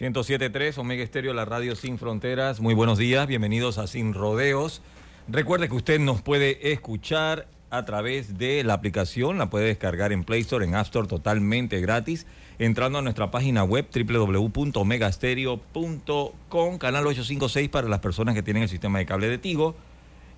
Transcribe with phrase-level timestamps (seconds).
[0.00, 2.60] ...107.3 Omega Estéreo, la radio sin fronteras.
[2.60, 4.80] Muy buenos días, bienvenidos a Sin Rodeos.
[5.28, 10.24] Recuerde que usted nos puede escuchar a través de la aplicación, la puede descargar en
[10.24, 12.26] Play Store, en App Store totalmente gratis,
[12.58, 19.00] entrando a nuestra página web www.omegastereo.com, canal 856 para las personas que tienen el sistema
[19.00, 19.76] de cable de Tigo.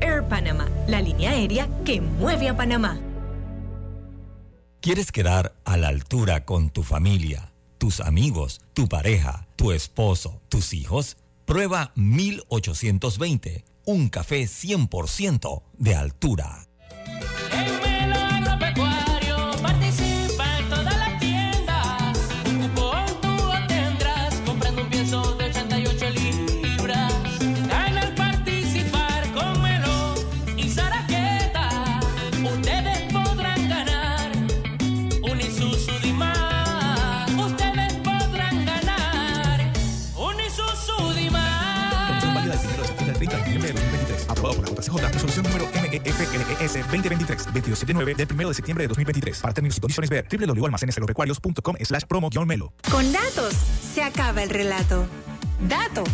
[0.00, 2.98] Air Panama, la línea aérea que mueve a Panamá.
[4.80, 7.51] ¿Quieres quedar a la altura con tu familia?
[7.82, 16.68] Tus amigos, tu pareja, tu esposo, tus hijos, prueba 1820, un café 100% de altura.
[17.50, 18.91] resolución
[46.00, 49.40] MEFLES 2023, 279 del 1 de septiembre de 2023.
[49.40, 52.72] Para términos y condiciones ver www.almacenesagropecuarios.com slash promo-melo.
[52.90, 53.54] Con datos
[53.94, 55.06] se acaba el relato.
[55.68, 56.04] Dato.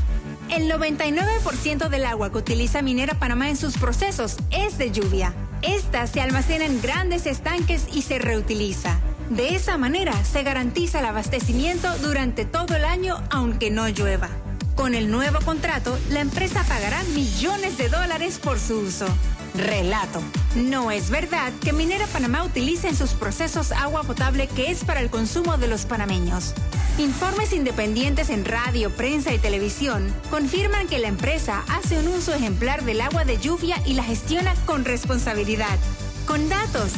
[0.51, 5.35] El 99% del agua que utiliza Minera Panamá en sus procesos es de lluvia.
[5.63, 8.99] Esta se almacena en grandes estanques y se reutiliza.
[9.31, 14.31] De esa manera se garantiza el abastecimiento durante todo el año aunque no llueva.
[14.75, 19.07] Con el nuevo contrato, la empresa pagará millones de dólares por su uso.
[19.55, 20.21] Relato.
[20.55, 25.01] No es verdad que Minera Panamá utilice en sus procesos agua potable que es para
[25.01, 26.55] el consumo de los panameños.
[26.99, 32.85] Informes independientes en radio, prensa y televisión confirman que la empresa hace un uso ejemplar
[32.85, 35.79] del agua de lluvia y la gestiona con responsabilidad.
[36.27, 36.93] Con datos,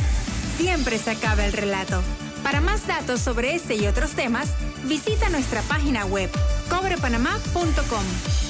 [0.57, 2.03] siempre se acaba el relato.
[2.43, 4.49] Para más datos sobre este y otros temas,
[4.85, 6.31] visita nuestra página web
[6.71, 8.50] cobrepanamá.com.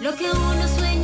[0.00, 0.99] Lo que uno sueña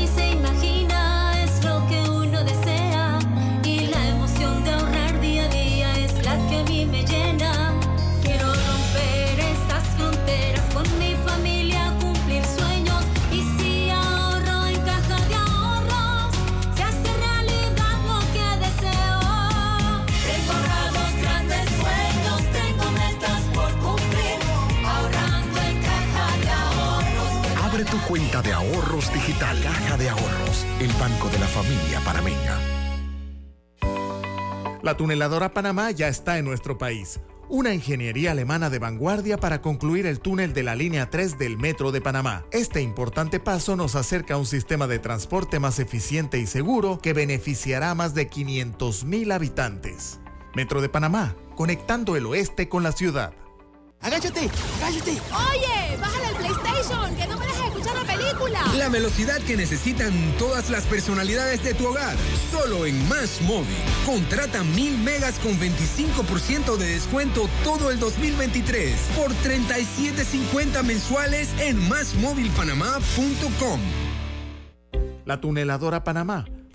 [28.07, 29.61] cuenta de ahorros digital.
[29.63, 32.59] Caja de Ahorros, el banco de la familia panameña.
[34.83, 37.19] La tuneladora Panamá ya está en nuestro país.
[37.49, 41.93] Una ingeniería alemana de vanguardia para concluir el túnel de la línea 3 del Metro
[41.93, 42.45] de Panamá.
[42.51, 47.13] Este importante paso nos acerca a un sistema de transporte más eficiente y seguro que
[47.13, 50.21] beneficiará a más de 500.000 habitantes.
[50.55, 53.33] Metro de Panamá, conectando el oeste con la ciudad.
[54.01, 54.51] ¡Agáchate!
[54.83, 55.11] ¡Agáchate!
[55.11, 57.36] Oye, bájale el PlayStation, que no
[58.07, 58.61] película.
[58.77, 62.17] La velocidad que necesitan todas las personalidades de tu hogar.
[62.51, 63.77] Solo en Más Móvil.
[64.05, 73.81] Contrata mil megas con 25% de descuento todo el 2023 por 37.50 mensuales en másmóvilpanamá.com.
[75.25, 76.47] La tuneladora Panamá,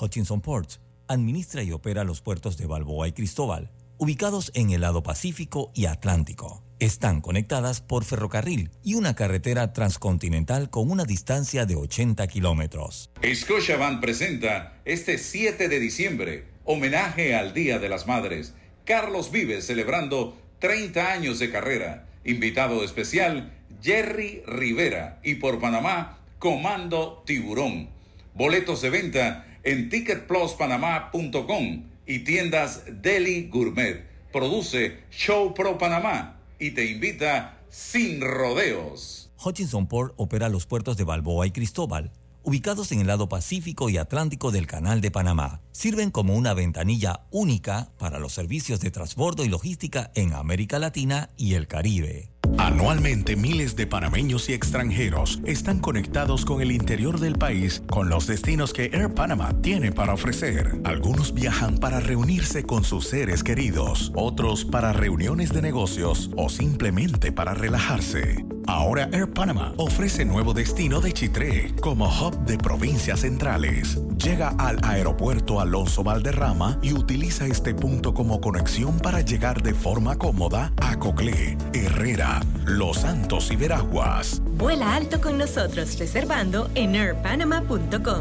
[0.00, 5.02] Hutchinson Ports administra y opera los puertos de Balboa y Cristóbal, ubicados en el lado
[5.02, 6.62] Pacífico y Atlántico.
[6.78, 13.10] Están conectadas por ferrocarril y una carretera transcontinental con una distancia de 80 kilómetros.
[13.24, 18.52] Scotiabank presenta este 7 de diciembre, homenaje al Día de las Madres.
[18.84, 22.06] Carlos Vives celebrando 30 años de carrera.
[22.24, 25.18] Invitado especial, Jerry Rivera.
[25.24, 27.88] Y por Panamá, Comando Tiburón.
[28.34, 34.06] Boletos de venta en ticketpluspanamá.com y tiendas Deli Gourmet.
[34.32, 39.30] Produce Show Pro Panamá y te invita sin rodeos.
[39.44, 42.12] Hutchinson Port opera los puertos de Balboa y Cristóbal,
[42.44, 45.60] ubicados en el lado Pacífico y Atlántico del Canal de Panamá.
[45.76, 51.28] Sirven como una ventanilla única para los servicios de transbordo y logística en América Latina
[51.36, 52.30] y el Caribe.
[52.56, 58.26] Anualmente miles de panameños y extranjeros están conectados con el interior del país con los
[58.26, 60.80] destinos que Air Panama tiene para ofrecer.
[60.84, 67.32] Algunos viajan para reunirse con sus seres queridos, otros para reuniones de negocios o simplemente
[67.32, 68.46] para relajarse.
[68.68, 74.00] Ahora Air Panama ofrece nuevo destino de Chitré como hub de provincias centrales.
[74.16, 80.16] Llega al aeropuerto Alonso Valderrama y utiliza este punto como conexión para llegar de forma
[80.16, 84.40] cómoda a Coclé, Herrera, Los Santos y Veraguas.
[84.56, 88.20] Vuela alto con nosotros reservando en airpanama.com.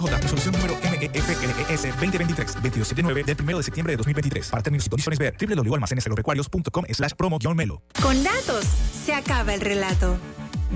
[0.00, 0.23] JCJ.
[0.23, 4.49] Resolución número MEFLES 2023-279 del 1 de septiembre de 2023.
[4.49, 7.83] Para términos y condiciones ver www.almacenesagropecuarios.com slash promo-melo.
[8.02, 8.64] Con datos
[9.04, 10.16] se acaba el relato.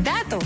[0.03, 0.39] Dato.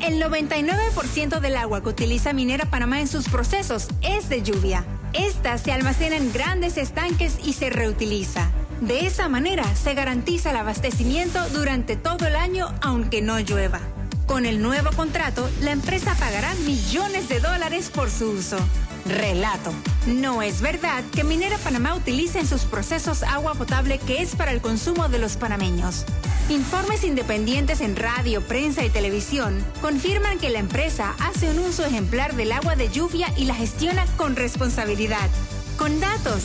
[0.00, 4.84] El 99% del agua que utiliza Minera Panamá en sus procesos es de lluvia.
[5.14, 8.50] Esta se almacena en grandes estanques y se reutiliza.
[8.80, 13.80] De esa manera se garantiza el abastecimiento durante todo el año aunque no llueva.
[14.26, 18.58] Con el nuevo contrato, la empresa pagará millones de dólares por su uso.
[19.06, 19.72] Relato.
[20.06, 24.50] No es verdad que Minera Panamá utilice en sus procesos agua potable que es para
[24.50, 26.04] el consumo de los panameños.
[26.48, 32.34] Informes independientes en radio, prensa y televisión confirman que la empresa hace un uso ejemplar
[32.34, 35.30] del agua de lluvia y la gestiona con responsabilidad.
[35.78, 36.42] Con datos,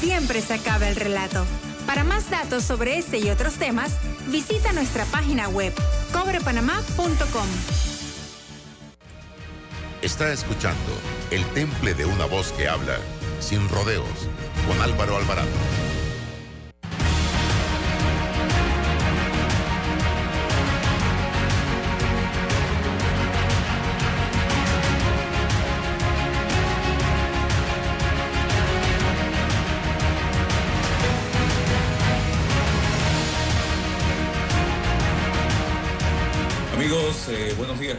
[0.00, 1.44] siempre se acaba el relato.
[1.86, 3.92] Para más datos sobre este y otros temas,
[4.28, 5.72] visita nuestra página web
[6.12, 7.46] cobrepanamá.com.
[10.02, 10.92] Está escuchando
[11.30, 12.98] El Temple de una voz que habla
[13.40, 14.28] sin rodeos
[14.66, 15.89] con Álvaro Alvarado.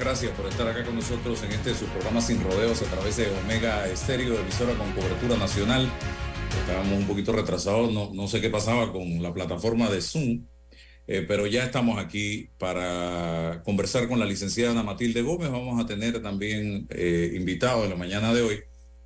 [0.01, 3.27] Gracias por estar acá con nosotros en este su programa Sin Rodeos a través de
[3.43, 5.87] Omega Estéreo, emisora con cobertura nacional.
[6.59, 10.47] Estábamos un poquito retrasados, no, no sé qué pasaba con la plataforma de Zoom,
[11.05, 15.51] eh, pero ya estamos aquí para conversar con la licenciada Ana Matilde Gómez.
[15.51, 18.59] Vamos a tener también eh, invitados en la mañana de hoy.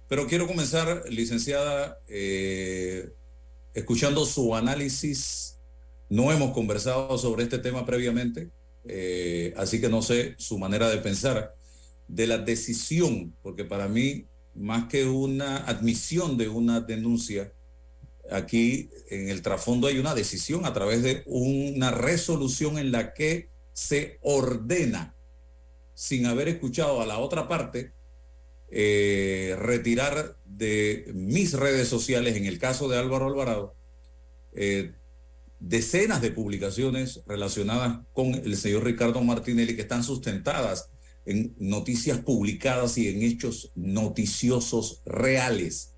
[0.08, 3.10] Pero quiero comenzar, licenciada, eh,
[3.74, 5.60] escuchando su análisis.
[6.08, 8.50] No hemos conversado sobre este tema previamente.
[8.88, 11.56] Eh, así que no sé su manera de pensar
[12.08, 17.52] de la decisión, porque para mí, más que una admisión de una denuncia,
[18.32, 23.50] aquí en el trasfondo hay una decisión a través de una resolución en la que
[23.74, 25.16] se ordena,
[25.94, 27.94] sin haber escuchado a la otra parte,
[28.70, 33.76] eh, retirar de mis redes sociales, en el caso de Álvaro Alvarado,
[34.54, 34.94] eh,
[35.60, 40.90] decenas de publicaciones relacionadas con el señor Ricardo Martinelli que están sustentadas
[41.26, 45.96] en noticias publicadas y en hechos noticiosos reales.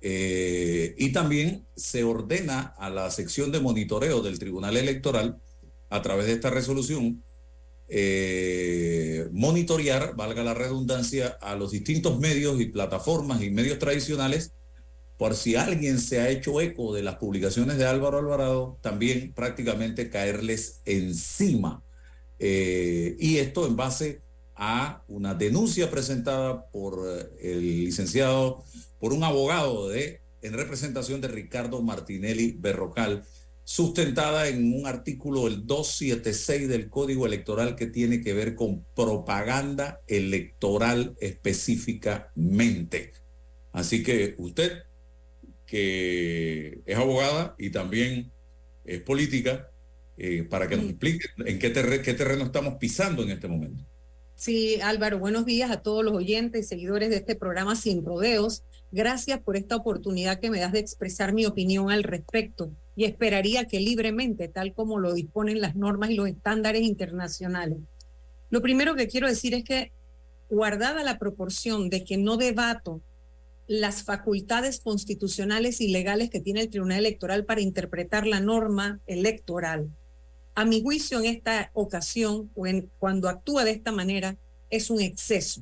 [0.00, 5.40] Eh, y también se ordena a la sección de monitoreo del Tribunal Electoral,
[5.88, 7.22] a través de esta resolución,
[7.88, 14.52] eh, monitorear, valga la redundancia, a los distintos medios y plataformas y medios tradicionales
[15.16, 20.10] por si alguien se ha hecho eco de las publicaciones de Álvaro Alvarado, también prácticamente
[20.10, 21.82] caerles encima.
[22.38, 24.20] Eh, y esto en base
[24.54, 28.62] a una denuncia presentada por eh, el licenciado,
[28.98, 33.24] por un abogado en representación de Ricardo Martinelli Berrocal,
[33.64, 40.00] sustentada en un artículo, el 276 del Código Electoral, que tiene que ver con propaganda
[40.06, 43.12] electoral específicamente.
[43.72, 44.85] Así que usted
[45.66, 48.30] que es abogada y también
[48.84, 49.70] es política,
[50.16, 53.84] eh, para que nos explique en qué, terre- qué terreno estamos pisando en este momento.
[54.34, 58.62] Sí, Álvaro, buenos días a todos los oyentes y seguidores de este programa Sin Rodeos.
[58.92, 63.64] Gracias por esta oportunidad que me das de expresar mi opinión al respecto y esperaría
[63.66, 67.78] que libremente, tal como lo disponen las normas y los estándares internacionales.
[68.48, 69.92] Lo primero que quiero decir es que,
[70.48, 73.00] guardada la proporción de que no debato
[73.66, 79.90] las facultades constitucionales y legales que tiene el Tribunal Electoral para interpretar la norma electoral,
[80.56, 82.50] a mi juicio en esta ocasión,
[82.98, 84.38] cuando actúa de esta manera,
[84.70, 85.60] es un exceso.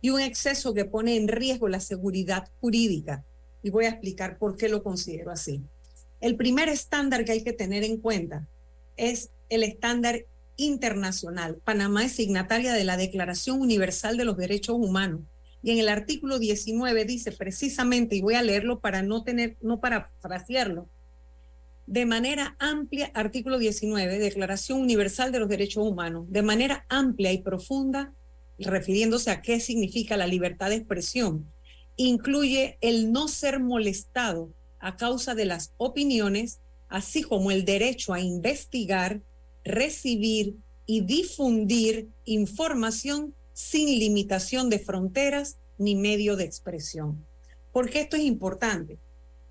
[0.00, 3.24] Y un exceso que pone en riesgo la seguridad jurídica.
[3.62, 5.62] Y voy a explicar por qué lo considero así.
[6.20, 8.48] El primer estándar que hay que tener en cuenta
[8.96, 11.60] es el estándar internacional.
[11.62, 15.20] Panamá es signataria de la Declaración Universal de los Derechos Humanos.
[15.62, 19.80] Y en el artículo 19 dice precisamente, y voy a leerlo para no tener, no
[19.80, 20.88] para frasearlo,
[21.86, 27.42] de manera amplia, artículo 19, Declaración Universal de los Derechos Humanos, de manera amplia y
[27.42, 28.12] profunda,
[28.58, 31.52] refiriéndose a qué significa la libertad de expresión,
[31.96, 38.20] incluye el no ser molestado a causa de las opiniones, así como el derecho a
[38.20, 39.20] investigar,
[39.64, 47.24] recibir y difundir información sin limitación de fronteras ni medio de expresión.
[47.70, 48.98] ¿Por qué esto es importante?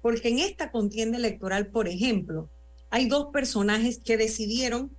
[0.01, 2.50] Porque en esta contienda electoral, por ejemplo,
[2.89, 4.91] hay dos personajes que decidieron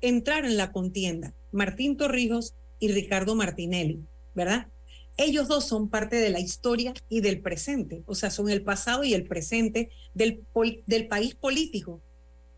[0.00, 3.98] entrar en la contienda, Martín Torrijos y Ricardo Martinelli,
[4.34, 4.68] ¿verdad?
[5.16, 9.02] Ellos dos son parte de la historia y del presente, o sea, son el pasado
[9.02, 10.44] y el presente del,
[10.86, 12.00] del país político.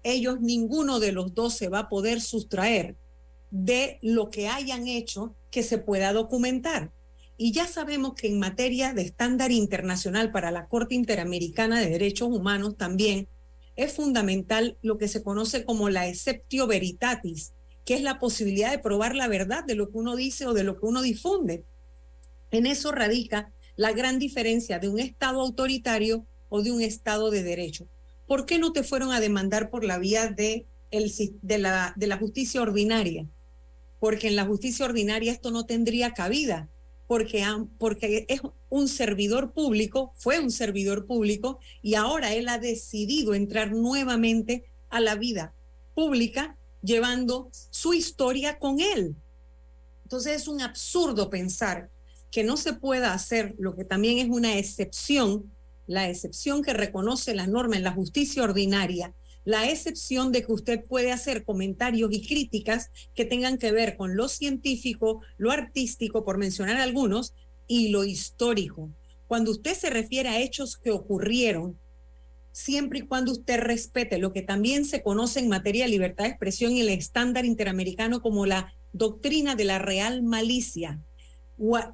[0.02, 2.96] Ellos, ninguno de los dos se va a poder sustraer
[3.50, 6.90] de lo que hayan hecho que se pueda documentar.
[7.36, 12.28] Y ya sabemos que en materia de estándar internacional para la Corte Interamericana de Derechos
[12.28, 13.28] Humanos también,
[13.76, 17.52] es fundamental lo que se conoce como la exceptio veritatis,
[17.84, 20.64] que es la posibilidad de probar la verdad de lo que uno dice o de
[20.64, 21.64] lo que uno difunde.
[22.50, 27.42] En eso radica la gran diferencia de un Estado autoritario o de un Estado de
[27.42, 27.88] derecho.
[28.26, 33.26] ¿Por qué no te fueron a demandar por la vía de, de la justicia ordinaria?
[34.02, 36.68] Porque en la justicia ordinaria esto no tendría cabida,
[37.06, 43.70] porque, es un servidor público, fue un servidor público y ahora él ha decidido entrar
[43.70, 45.54] nuevamente a la vida
[45.94, 49.14] pública llevando su historia con él.
[50.02, 51.88] Entonces es un absurdo pensar
[52.32, 55.52] que no se pueda hacer lo que también es una excepción,
[55.86, 60.84] la excepción que reconoce la norma en la justicia ordinaria, la excepción de que usted
[60.84, 66.38] puede hacer comentarios y críticas que tengan que ver con lo científico, lo artístico, por
[66.38, 67.34] mencionar algunos,
[67.66, 68.90] y lo histórico.
[69.26, 71.78] Cuando usted se refiere a hechos que ocurrieron,
[72.52, 76.30] siempre y cuando usted respete lo que también se conoce en materia de libertad de
[76.30, 81.00] expresión y el estándar interamericano como la doctrina de la real malicia.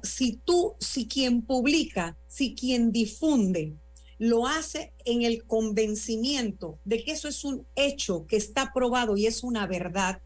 [0.03, 3.73] Si tú, si quien publica, si quien difunde,
[4.19, 9.25] lo hace en el convencimiento de que eso es un hecho que está probado y
[9.25, 10.21] es una verdad,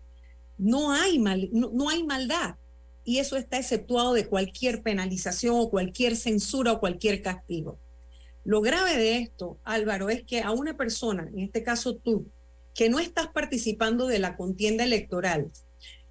[0.58, 2.56] no hay, mal, no, hay maldad.
[3.06, 7.78] Y eso está exceptuado de cualquier penalización o cualquier censura o cualquier castigo.
[8.44, 12.28] Lo grave de esto, Álvaro, es que a una persona, en este caso tú,
[12.74, 15.52] que no estás participando de la contienda electoral,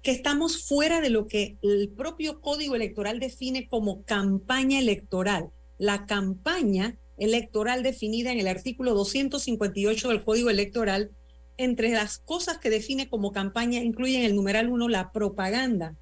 [0.01, 5.49] que estamos fuera de lo que el propio código electoral define como campaña electoral.
[5.77, 11.11] La campaña electoral definida en el artículo 258 del Código Electoral,
[11.57, 15.95] entre las cosas que define como campaña incluyen el numeral 1 la propaganda.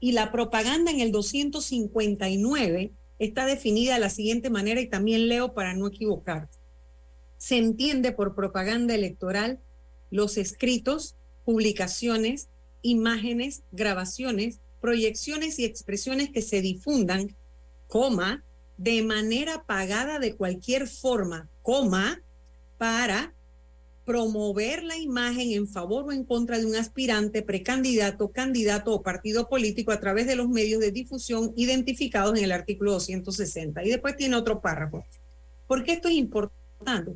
[0.00, 5.54] Y la propaganda en el 259 está definida de la siguiente manera y también leo
[5.54, 6.48] para no equivocar.
[7.38, 9.60] Se entiende por propaganda electoral
[10.10, 12.48] los escritos, publicaciones,
[12.82, 17.34] imágenes, grabaciones, proyecciones y expresiones que se difundan,
[17.86, 18.44] coma,
[18.76, 22.22] de manera pagada de cualquier forma, coma,
[22.78, 23.34] para
[24.04, 29.48] promover la imagen en favor o en contra de un aspirante, precandidato, candidato o partido
[29.48, 33.82] político a través de los medios de difusión identificados en el artículo 260.
[33.84, 35.04] Y después tiene otro párrafo.
[35.66, 37.12] ¿Por qué esto es importante?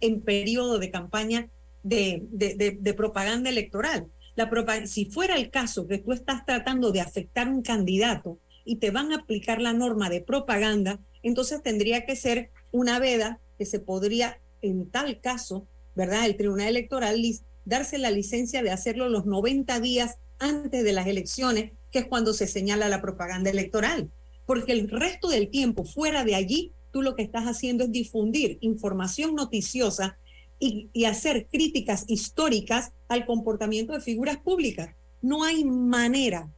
[0.00, 1.48] En periodo de campaña
[1.82, 4.06] de, de, propaganda electoral.
[4.36, 4.48] La
[4.86, 9.12] si fuera el caso que tú estás tratando de afectar un candidato y te van
[9.12, 14.40] a aplicar la norma de propaganda, entonces tendría que ser una veda que se podría,
[14.60, 16.26] en tal caso, ¿verdad?
[16.26, 17.18] El Tribunal Electoral
[17.64, 22.34] darse la licencia de hacerlo los 90 días antes de las elecciones, que es cuando
[22.34, 24.10] se señala la propaganda electoral.
[24.44, 28.58] Porque el resto del tiempo fuera de allí, tú lo que estás haciendo es difundir
[28.60, 30.18] información noticiosa
[30.58, 34.94] y, y hacer críticas históricas al comportamiento de figuras públicas.
[35.22, 36.50] No hay manera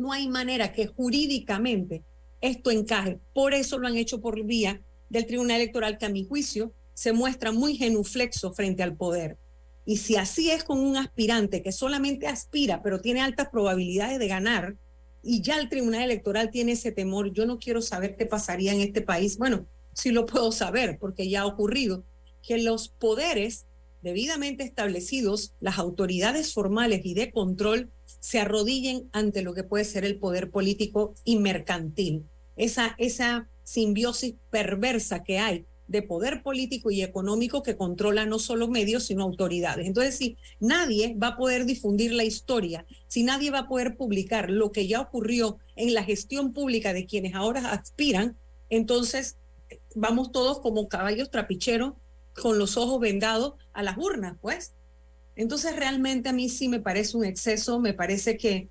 [0.00, 2.02] no hay manera que jurídicamente
[2.40, 3.20] esto encaje.
[3.34, 7.12] Por eso lo han hecho por vía del Tribunal Electoral, que a mi juicio se
[7.12, 9.36] muestra muy genuflexo frente al poder.
[9.84, 14.28] Y si así es con un aspirante que solamente aspira, pero tiene altas probabilidades de
[14.28, 14.76] ganar,
[15.22, 18.80] y ya el Tribunal Electoral tiene ese temor, yo no quiero saber qué pasaría en
[18.80, 19.36] este país.
[19.36, 22.04] Bueno, sí lo puedo saber porque ya ha ocurrido,
[22.42, 23.66] que los poderes
[24.00, 30.04] debidamente establecidos, las autoridades formales y de control, se arrodillen ante lo que puede ser
[30.04, 32.26] el poder político y mercantil.
[32.56, 38.68] Esa, esa simbiosis perversa que hay de poder político y económico que controla no solo
[38.68, 39.88] medios, sino autoridades.
[39.88, 44.50] Entonces, si nadie va a poder difundir la historia, si nadie va a poder publicar
[44.50, 48.36] lo que ya ocurrió en la gestión pública de quienes ahora aspiran,
[48.68, 49.36] entonces
[49.96, 51.94] vamos todos como caballos trapicheros
[52.40, 54.74] con los ojos vendados a las urnas, pues.
[55.36, 58.68] Entonces realmente a mí sí me parece un exceso, me parece que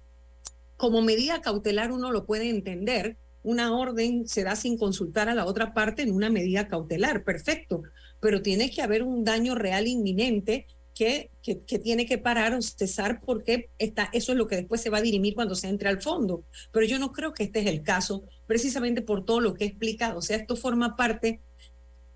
[0.77, 5.45] como medida cautelar uno lo puede entender, una orden se da sin consultar a la
[5.45, 7.83] otra parte en una medida cautelar, perfecto,
[8.19, 13.21] pero tiene que haber un daño real inminente que, que, tiene que parar o cesar
[13.21, 16.01] porque está, eso es lo que después se va a dirimir cuando se entre al
[16.01, 16.43] fondo.
[16.71, 19.67] Pero yo no creo que este es el caso, precisamente por todo lo que he
[19.67, 20.19] explicado.
[20.19, 21.39] O sea, esto forma parte,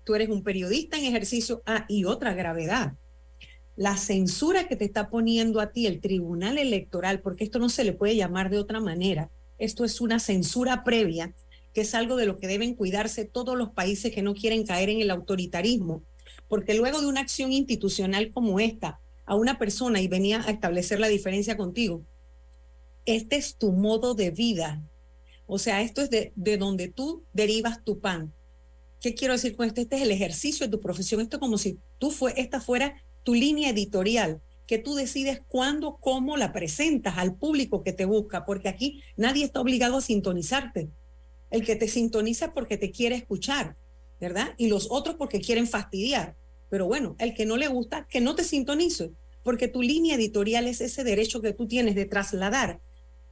[0.04, 2.94] tú eres un periodista en ejercicio, ah, y otra gravedad
[3.76, 7.84] la censura que te está poniendo a ti el Tribunal Electoral, porque esto no se
[7.84, 11.34] le puede llamar de otra manera, esto es una censura previa,
[11.72, 14.90] que es algo de lo que deben cuidarse todos los países que no quieren caer
[14.90, 16.02] en el autoritarismo,
[16.48, 21.00] porque luego de una acción institucional como esta, a una persona y venía a establecer
[21.00, 22.04] la diferencia contigo,
[23.06, 24.82] este es tu modo de vida,
[25.46, 28.32] o sea, esto es de, de donde tú derivas tu pan
[29.04, 29.82] ¿Qué quiero decir con esto?
[29.82, 31.20] Este es el ejercicio de tu profesión.
[31.20, 35.98] Esto es como si tú fue, esta fuera tu línea editorial, que tú decides cuándo,
[36.00, 40.90] cómo la presentas al público que te busca, porque aquí nadie está obligado a sintonizarte.
[41.50, 43.76] El que te sintoniza porque te quiere escuchar,
[44.20, 44.54] ¿verdad?
[44.56, 46.36] Y los otros porque quieren fastidiar.
[46.70, 49.10] Pero bueno, el que no le gusta, que no te sintonice,
[49.42, 52.80] porque tu línea editorial es ese derecho que tú tienes de trasladar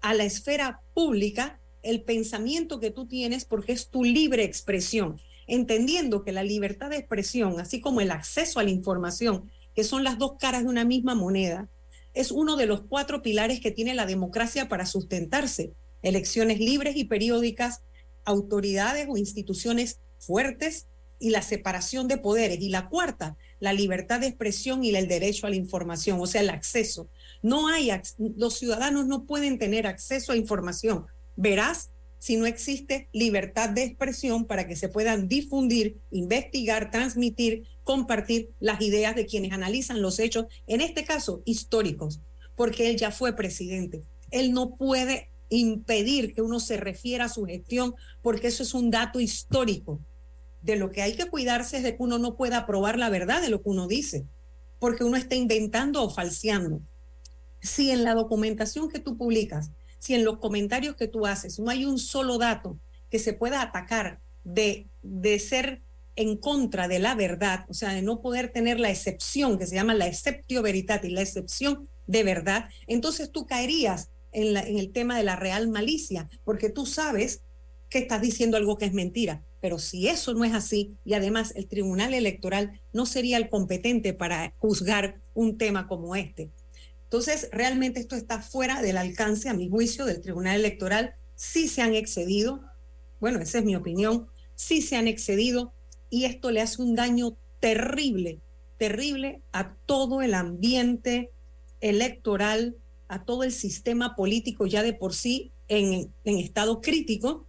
[0.01, 6.23] a la esfera pública el pensamiento que tú tienes porque es tu libre expresión, entendiendo
[6.23, 10.19] que la libertad de expresión, así como el acceso a la información, que son las
[10.19, 11.69] dos caras de una misma moneda,
[12.15, 15.73] es uno de los cuatro pilares que tiene la democracia para sustentarse.
[16.03, 17.83] Elecciones libres y periódicas,
[18.25, 20.87] autoridades o instituciones fuertes
[21.19, 22.61] y la separación de poderes.
[22.61, 26.41] Y la cuarta, la libertad de expresión y el derecho a la información, o sea,
[26.41, 27.09] el acceso.
[27.43, 27.91] No hay,
[28.37, 31.07] los ciudadanos no pueden tener acceso a información.
[31.37, 31.91] Verás
[32.23, 38.81] si no existe libertad de expresión para que se puedan difundir, investigar, transmitir, compartir las
[38.81, 42.21] ideas de quienes analizan los hechos, en este caso históricos,
[42.55, 44.05] porque él ya fue presidente.
[44.31, 48.93] Él no puede impedir que uno se refiera a su gestión porque eso es un
[48.93, 49.99] dato histórico.
[50.61, 53.43] De lo que hay que cuidarse es de que uno no pueda probar la verdad
[53.43, 54.27] de lo que uno dice,
[54.79, 56.83] porque uno está inventando o falseando.
[57.61, 61.71] Si en la documentación que tú publicas si en los comentarios que tú haces no
[61.71, 62.77] hay un solo dato
[63.09, 65.81] que se pueda atacar de, de ser
[66.17, 69.77] en contra de la verdad, o sea, de no poder tener la excepción que se
[69.77, 74.91] llama la exceptio veritatis, la excepción de verdad, entonces tú caerías en, la, en el
[74.91, 77.45] tema de la real malicia, porque tú sabes
[77.89, 79.45] que estás diciendo algo que es mentira.
[79.61, 84.13] Pero si eso no es así, y además el Tribunal Electoral no sería el competente
[84.13, 86.51] para juzgar un tema como este,
[87.13, 91.15] entonces, realmente esto está fuera del alcance, a mi juicio, del Tribunal Electoral.
[91.35, 92.63] Sí se han excedido,
[93.21, 95.75] bueno, esa es mi opinión, sí se han excedido
[96.09, 98.41] y esto le hace un daño terrible,
[98.79, 101.33] terrible a todo el ambiente
[101.83, 102.77] electoral,
[103.09, 107.47] a todo el sistema político ya de por sí en, en estado crítico,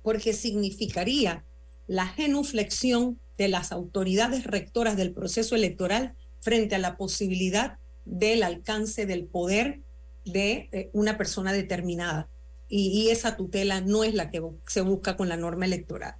[0.00, 1.44] porque significaría
[1.86, 9.06] la genuflexión de las autoridades rectoras del proceso electoral frente a la posibilidad del alcance
[9.06, 9.80] del poder
[10.24, 12.28] de eh, una persona determinada.
[12.68, 16.14] Y, esa tutela no es la que se busca con la norma electoral.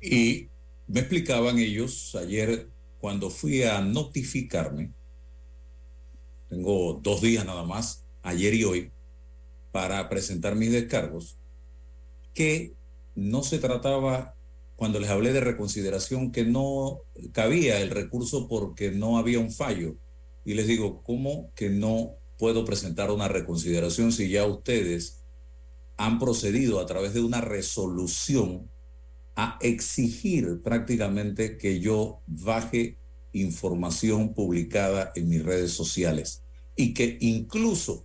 [0.00, 0.48] Y
[0.86, 2.68] me explicaban ellos ayer
[3.00, 4.92] cuando fui a notificarme,
[6.48, 8.92] tengo dos días nada más, ayer y hoy,
[9.72, 11.38] para presentar mis descargos,
[12.34, 12.74] que
[13.16, 14.36] no se trataba,
[14.76, 17.00] cuando les hablé de reconsideración, que no
[17.32, 19.96] cabía el recurso porque no había un fallo,
[20.44, 25.22] y les digo, ¿cómo que no puedo presentar una reconsideración si ya ustedes
[25.96, 28.68] han procedido a través de una resolución
[29.36, 32.98] a exigir prácticamente que yo baje
[33.32, 36.42] información publicada en mis redes sociales
[36.76, 38.04] y que incluso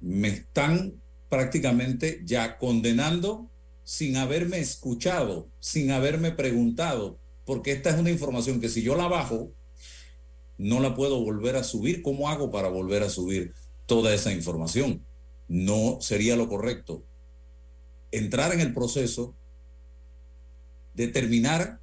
[0.00, 0.94] me están
[1.28, 3.50] prácticamente ya condenando
[3.84, 9.08] sin haberme escuchado, sin haberme preguntado, porque esta es una información que si yo la
[9.08, 9.52] bajo,
[10.58, 12.02] no la puedo volver a subir.
[12.02, 13.52] ¿Cómo hago para volver a subir
[13.86, 15.04] toda esa información?
[15.48, 17.02] No sería lo correcto.
[18.12, 19.34] Entrar en el proceso,
[20.94, 21.80] determinar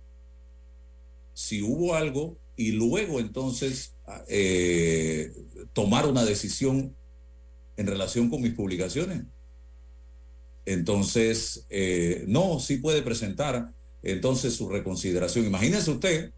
[1.33, 3.95] si hubo algo y luego entonces
[4.27, 5.31] eh,
[5.73, 6.95] tomar una decisión
[7.77, 9.23] en relación con mis publicaciones.
[10.65, 15.45] Entonces, eh, no, sí puede presentar entonces su reconsideración.
[15.45, 16.31] Imagínese usted,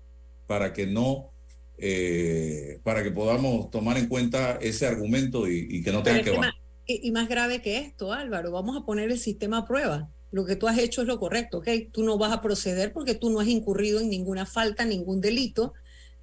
[0.47, 1.32] para que no
[1.77, 6.53] eh, para que podamos tomar en cuenta ese argumento y, que no tenga que bajar.
[6.85, 10.09] Y, más grave que esto, Álvaro, vamos a poner el sistema a prueba.
[10.31, 11.67] Lo que tú has hecho es lo correcto, ¿ok?
[11.91, 15.73] Tú no vas a proceder porque tú no has incurrido en ninguna falta, ningún delito.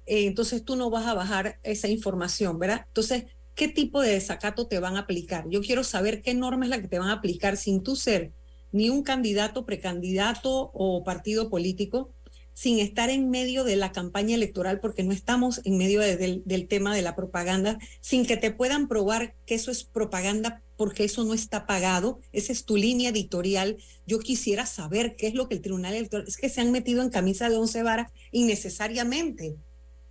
[0.05, 2.85] Eh, entonces tú no vas a bajar esa información, ¿verdad?
[2.87, 5.45] Entonces, ¿qué tipo de desacato te van a aplicar?
[5.49, 8.31] Yo quiero saber qué norma es la que te van a aplicar sin tú ser
[8.71, 12.13] ni un candidato, precandidato o partido político,
[12.53, 16.95] sin estar en medio de la campaña electoral, porque no estamos en medio del, tema
[16.95, 21.33] de la propaganda, sin que te puedan probar que eso es propaganda, porque eso no
[21.33, 23.77] está pagado, esa es tu línea editorial.
[24.05, 27.01] Yo quisiera saber qué es lo que el Tribunal Electoral, es que se han metido
[27.01, 29.55] en camisa de once varas innecesariamente,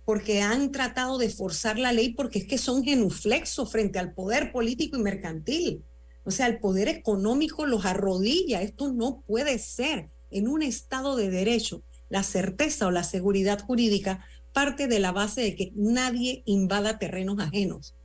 [0.05, 4.51] porque han tratado de forzar la ley, porque es que son genuflexos frente al poder
[4.51, 5.83] político y mercantil.
[6.23, 8.61] O sea, el poder económico los arrodilla.
[8.61, 14.23] Esto no puede ser en un Estado de Derecho la certeza o la seguridad jurídica
[14.53, 17.95] parte de la base de que nadie invada terrenos ajenos,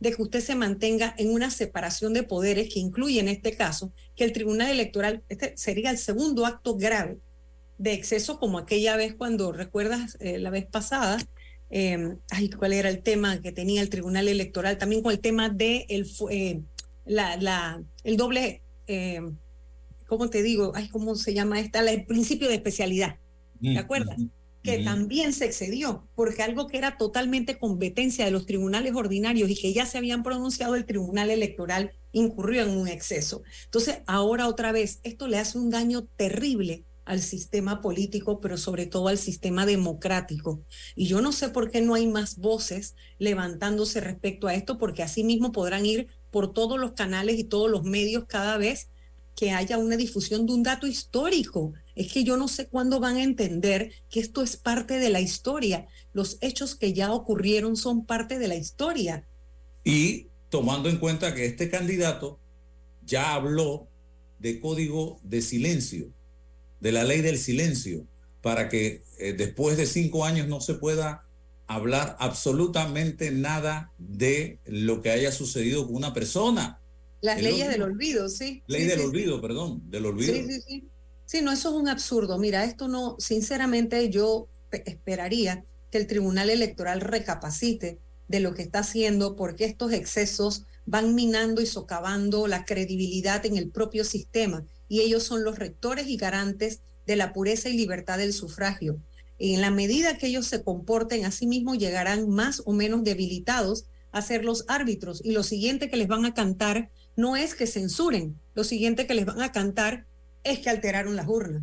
[0.00, 3.92] de que usted se mantenga en una separación de poderes que incluye en este caso
[4.16, 7.18] que el Tribunal Electoral, este sería el segundo acto grave
[7.78, 11.18] de exceso como aquella vez cuando, recuerdas, eh, la vez pasada,
[11.70, 14.76] eh, ay, ¿cuál era el tema que tenía el Tribunal Electoral?
[14.76, 16.60] También con el tema de el, eh,
[17.04, 19.20] la, la, el doble, eh,
[20.06, 20.72] ¿cómo te digo?
[20.74, 21.78] Ay, ¿cómo se llama esta?
[21.88, 23.21] El principio de especialidad.
[23.62, 24.16] ¿Te acuerdas?
[24.62, 29.56] Que también se excedió, porque algo que era totalmente competencia de los tribunales ordinarios y
[29.56, 33.42] que ya se habían pronunciado, el Tribunal Electoral incurrió en un exceso.
[33.64, 38.86] Entonces, ahora otra vez, esto le hace un daño terrible al sistema político, pero sobre
[38.86, 40.62] todo al sistema democrático.
[40.94, 45.02] Y yo no sé por qué no hay más voces levantándose respecto a esto, porque
[45.02, 48.91] así mismo podrán ir por todos los canales y todos los medios cada vez
[49.36, 51.72] que haya una difusión de un dato histórico.
[51.94, 55.20] Es que yo no sé cuándo van a entender que esto es parte de la
[55.20, 55.86] historia.
[56.12, 59.26] Los hechos que ya ocurrieron son parte de la historia.
[59.84, 62.38] Y tomando en cuenta que este candidato
[63.04, 63.88] ya habló
[64.38, 66.08] de código de silencio,
[66.80, 68.06] de la ley del silencio,
[68.42, 71.26] para que eh, después de cinco años no se pueda
[71.66, 76.81] hablar absolutamente nada de lo que haya sucedido con una persona.
[77.22, 78.62] Las El leyes otro- del olvido, sí.
[78.66, 79.08] Ley Sí, del sí, sí.
[79.10, 80.34] olvido, perdón, del olvido.
[80.34, 80.88] Sí, sí, sí.
[81.24, 82.36] Sí, no, eso es un absurdo.
[82.38, 88.62] Mira, esto no, sinceramente yo pe- esperaría que el Tribunal Electoral recapacite de lo que
[88.62, 94.64] está haciendo porque estos excesos van minando y socavando la credibilidad en el propio sistema
[94.88, 99.00] y ellos son los rectores y garantes de la pureza y libertad del sufragio.
[99.38, 103.86] Y en la medida que ellos se comporten, así mismo llegarán más o menos debilitados
[104.12, 105.20] a ser los árbitros.
[105.24, 109.14] Y lo siguiente que les van a cantar no es que censuren, lo siguiente que
[109.14, 110.06] les van a cantar
[110.44, 111.62] es que alteraron las urnas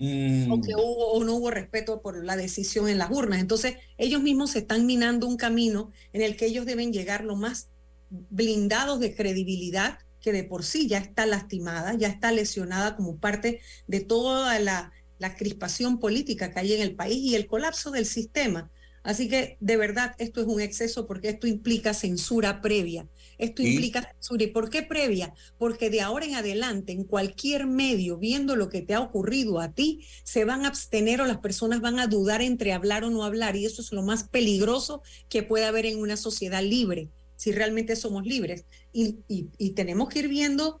[0.00, 3.38] Mm, o que hubo o no hubo respeto por la decisión en las urnas.
[3.38, 7.36] Entonces, ellos mismos se están minando un camino en el que ellos deben llegar lo
[7.36, 7.68] más
[8.08, 13.60] blindados de credibilidad que de por sí ya está lastimada, ya está lesionada como parte
[13.86, 18.06] de toda la, la crispación política que hay en el país y el colapso del
[18.06, 18.70] sistema.
[19.02, 23.06] Así que de verdad esto es un exceso porque esto implica censura previa.
[23.40, 24.44] Esto Y- implica censura.
[24.44, 25.32] ¿Y por qué previa?
[25.58, 29.72] Porque de ahora en adelante, en cualquier medio, viendo lo que te ha ocurrido a
[29.72, 33.24] ti, se van a abstener o las personas van a dudar entre hablar o no
[33.24, 33.56] hablar.
[33.56, 37.96] Y eso es lo más peligroso que puede haber en una sociedad libre, si realmente
[37.96, 38.64] somos libres.
[38.92, 40.80] Y, y- y tenemos que ir viendo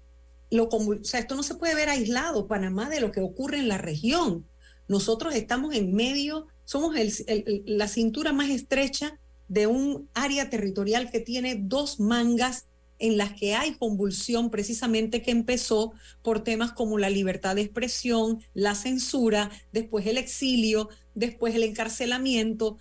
[0.50, 3.58] lo como, o sea, esto no se puede ver aislado, Panamá, de lo que ocurre
[3.58, 4.46] en la región.
[4.88, 9.18] Nosotros estamos en medio, somos el- el- el- la cintura más estrecha
[9.50, 12.66] de un área territorial que tiene dos mangas
[13.00, 18.40] en las que hay convulsión precisamente que empezó por temas como la libertad de expresión,
[18.54, 22.76] la censura, después el exilio, después el encarcelamiento.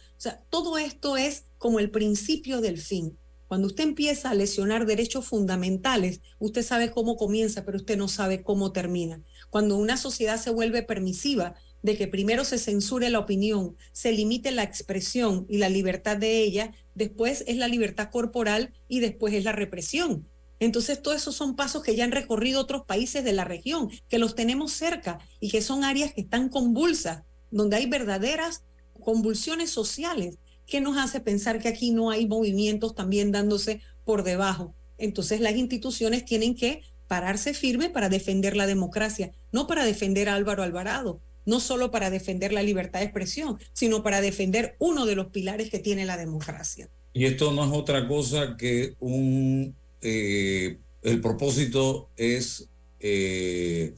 [0.52, 3.18] Todo esto es como el principio del fin.
[3.48, 8.44] Cuando usted empieza a lesionar derechos fundamentales, usted sabe cómo comienza, pero usted no sabe
[8.44, 9.24] cómo termina.
[9.50, 14.52] Cuando una sociedad se vuelve permisiva de que primero se censure la opinión, se limite
[14.52, 19.44] la expresión y la libertad de ella, después es la libertad corporal y después es
[19.44, 20.28] la represión.
[20.60, 24.20] Entonces, todos esos son pasos que ya han recorrido otros países de la región, que
[24.20, 28.64] los tenemos cerca y que son áreas que están convulsas, donde hay verdaderas
[29.00, 30.38] convulsiones sociales.
[30.66, 34.76] que nos hace pensar que aquí no hay movimientos también dándose por debajo?
[35.00, 40.36] Entonces, las instituciones tienen que pararse firme para defender la democracia, no para defender a
[40.36, 45.16] Álvaro Alvarado, no solo para defender la libertad de expresión, sino para defender uno de
[45.16, 46.90] los pilares que tiene la democracia.
[47.14, 49.76] Y esto no es otra cosa que un...
[50.02, 53.96] eh, el propósito es eh,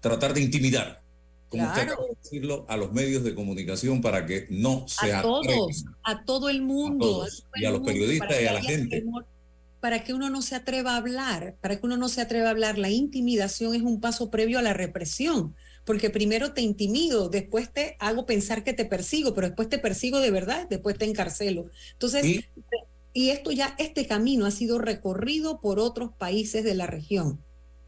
[0.00, 1.04] tratar de intimidar,
[1.48, 1.92] como usted Claro.
[1.92, 6.24] acaba de decirlo, a los medios de comunicación para que no se a todos, a
[6.24, 9.00] todo el mundo, todos, todo y a los mundo, periodistas y a la gente.
[9.00, 9.26] temor,
[9.80, 12.50] Para que uno no se atreva a hablar, para que uno no se atreva a
[12.50, 15.56] hablar, la intimidación es un paso previo a la represión,
[15.86, 20.20] porque primero te intimido, después te hago pensar que te persigo, pero después te persigo
[20.20, 21.70] de verdad, después te encarcelo.
[21.92, 22.40] Entonces,
[23.14, 27.42] y esto ya, este camino ha sido recorrido por otros países de la región.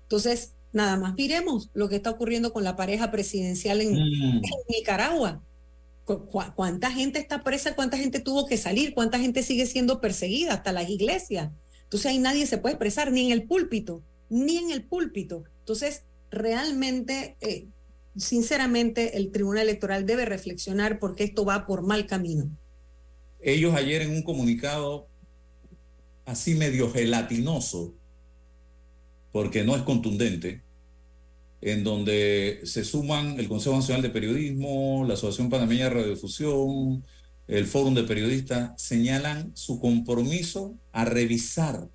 [0.04, 4.44] Entonces, nada más miremos lo que está ocurriendo con la pareja presidencial en, Mm.
[4.44, 5.42] en Nicaragua.
[6.04, 7.74] Cu- cu- ¿Cuánta gente está presa?
[7.74, 8.94] ¿Cuánta gente tuvo que salir?
[8.94, 10.54] ¿Cuánta gente sigue siendo perseguida?
[10.54, 11.50] Hasta las iglesias.
[11.82, 15.44] Entonces ahí nadie se puede expresar, ni en el púlpito, ni en el púlpito.
[15.60, 17.66] Entonces, realmente, eh,
[18.18, 22.50] sinceramente, el Tribunal Electoral debe reflexionar porque esto va por mal camino.
[23.40, 25.08] Ellos ayer en un comunicado
[26.24, 27.94] así medio gelatinoso,
[29.32, 30.62] porque no es contundente,
[31.60, 37.04] en donde se suman el Consejo Nacional de Periodismo, la Asociación Panameña de Radiodifusión,
[37.46, 41.88] el Fórum de Periodistas, señalan su compromiso a revisar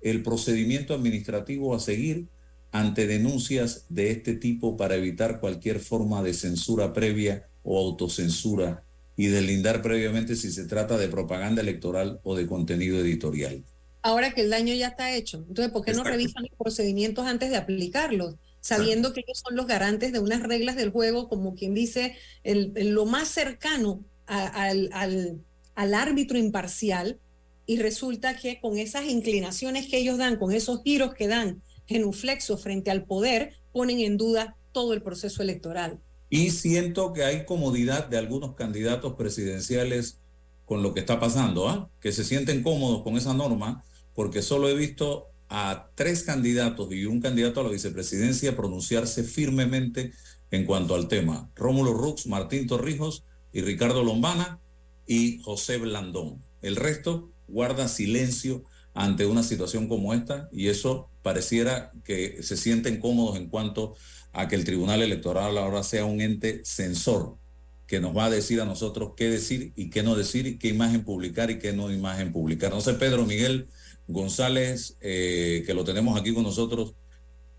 [0.00, 2.28] el procedimiento administrativo a seguir
[2.74, 8.84] ante denuncias de este tipo para evitar cualquier forma de censura previa o autocensura
[9.16, 13.64] y deslindar previamente si se trata de propaganda electoral o de contenido editorial.
[14.02, 15.38] Ahora que el daño ya está hecho.
[15.48, 18.36] Entonces, ¿por qué no revisan los procedimientos antes de aplicarlos?
[18.60, 22.72] Sabiendo que ellos son los garantes de unas reglas del juego, como quien dice, el,
[22.76, 25.44] el- lo más cercano a- al, al-
[25.76, 27.20] al árbitro imparcial,
[27.66, 32.62] y resulta que con esas inclinaciones que ellos dan, con esos giros que dan genuflexos
[32.62, 36.00] frente al poder, ponen en duda todo el proceso electoral.
[36.30, 40.18] Y siento que hay comodidad de algunos candidatos presidenciales
[40.64, 41.90] con lo que está pasando, ¿ah?
[42.00, 47.04] que se sienten cómodos con esa norma, porque solo he visto a tres candidatos y
[47.04, 50.12] un candidato a la vicepresidencia pronunciarse firmemente
[50.50, 51.50] en cuanto al tema.
[51.54, 54.58] Rómulo Rux, Martín Torrijos y Ricardo Lombana
[55.06, 56.42] y José Blandón.
[56.62, 63.00] El resto guarda silencio ante una situación como esta y eso pareciera que se sienten
[63.00, 63.96] cómodos en cuanto
[64.34, 67.38] a que el Tribunal Electoral ahora sea un ente censor
[67.86, 70.68] que nos va a decir a nosotros qué decir y qué no decir, y qué
[70.68, 72.72] imagen publicar y qué no imagen publicar.
[72.72, 73.68] No sé, Pedro Miguel
[74.06, 76.94] González, eh, que lo tenemos aquí con nosotros,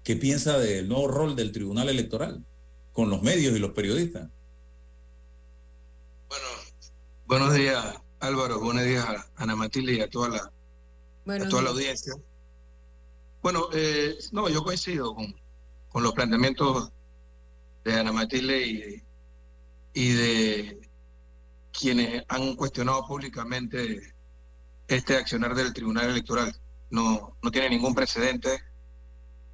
[0.03, 2.45] ¿qué piensa del nuevo rol del Tribunal Electoral
[2.91, 4.29] con los medios y los periodistas?
[7.25, 7.83] Buenos días,
[8.19, 8.59] Álvaro.
[8.59, 12.13] Buenos días a Ana Matilde y a toda la, a toda la audiencia.
[13.45, 15.35] Bueno, eh, no, yo coincido con,
[16.01, 16.91] los planteamientos
[17.83, 19.03] de Ana Matilde
[19.93, 20.89] y, de
[21.71, 24.15] quienes han cuestionado públicamente
[24.87, 26.59] este accionar del Tribunal Electoral.
[26.89, 28.63] No, no tiene ningún precedente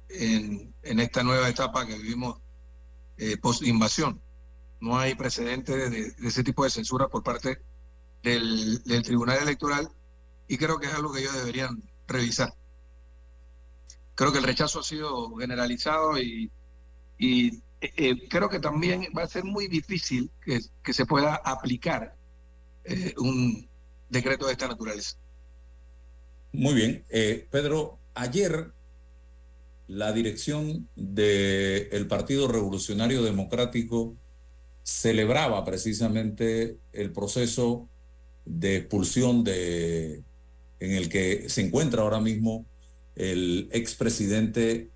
[0.08, 2.40] en, esta nueva etapa que vivimos
[3.18, 4.22] eh, post-invasión.
[4.80, 7.60] No hay precedente de, de ese tipo de censura por parte
[8.22, 9.90] del, del Tribunal Electoral
[10.48, 12.54] y creo que es algo que ellos deberían revisar.
[14.22, 16.48] Creo que el rechazo ha sido generalizado y,
[17.18, 22.14] eh, creo que también va a ser muy difícil que, que se pueda aplicar
[22.84, 23.68] eh, un
[24.08, 25.16] decreto de esta naturaleza.
[26.52, 27.04] Muy bien.
[27.10, 28.70] Eh, Pedro, ayer
[29.88, 34.14] la dirección del Partido Revolucionario Democrático
[34.84, 37.88] celebraba precisamente el proceso
[38.44, 40.22] de expulsión de,
[40.78, 42.66] en el que se encuentra ahora mismo
[43.16, 44.90] el expresidente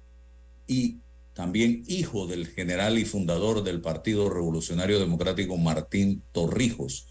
[0.66, 1.00] y
[1.34, 7.08] también hijo del general y fundador del Partido Revolucionario Democrático, Martín Torrijos.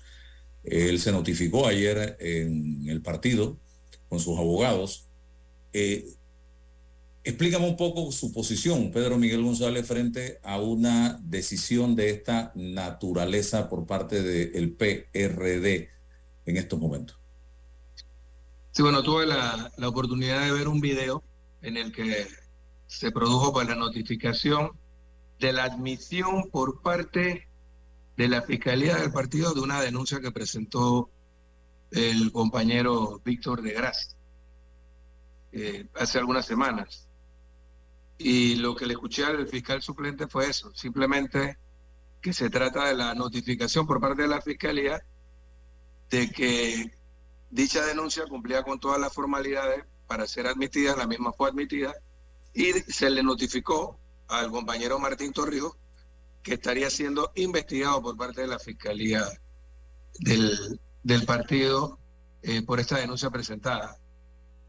[0.63, 3.59] Él se notificó ayer en el partido
[4.09, 5.07] con sus abogados.
[5.73, 6.07] Eh,
[7.23, 13.69] explícame un poco su posición, Pedro Miguel González, frente a una decisión de esta naturaleza
[13.69, 15.89] por parte del PRD
[16.47, 17.24] en estos momentos.
[18.75, 21.23] Sí, bueno, tuve la, la oportunidad de ver un video
[21.61, 22.27] en el que
[22.88, 24.71] se produjo pues, la notificación
[25.39, 27.47] de la admisión por parte
[28.17, 31.09] de la Fiscalía del Partido de una denuncia que presentó
[31.91, 34.13] el compañero Víctor de Gracia
[35.53, 37.07] eh, hace algunas semanas.
[38.17, 41.57] Y lo que le escuché al fiscal suplente fue eso, simplemente
[42.21, 45.01] que se trata de la notificación por parte de la Fiscalía
[46.09, 46.91] de que
[47.55, 51.95] dicha denuncia cumplía con todas las formalidades para ser admitida, la misma fue admitida,
[52.53, 55.77] y se le notificó al compañero Martín Torrijos
[56.43, 59.23] que estaría siendo investigado por parte de la Fiscalía
[60.19, 61.97] del, del partido
[62.43, 63.97] eh, por esta denuncia presentada.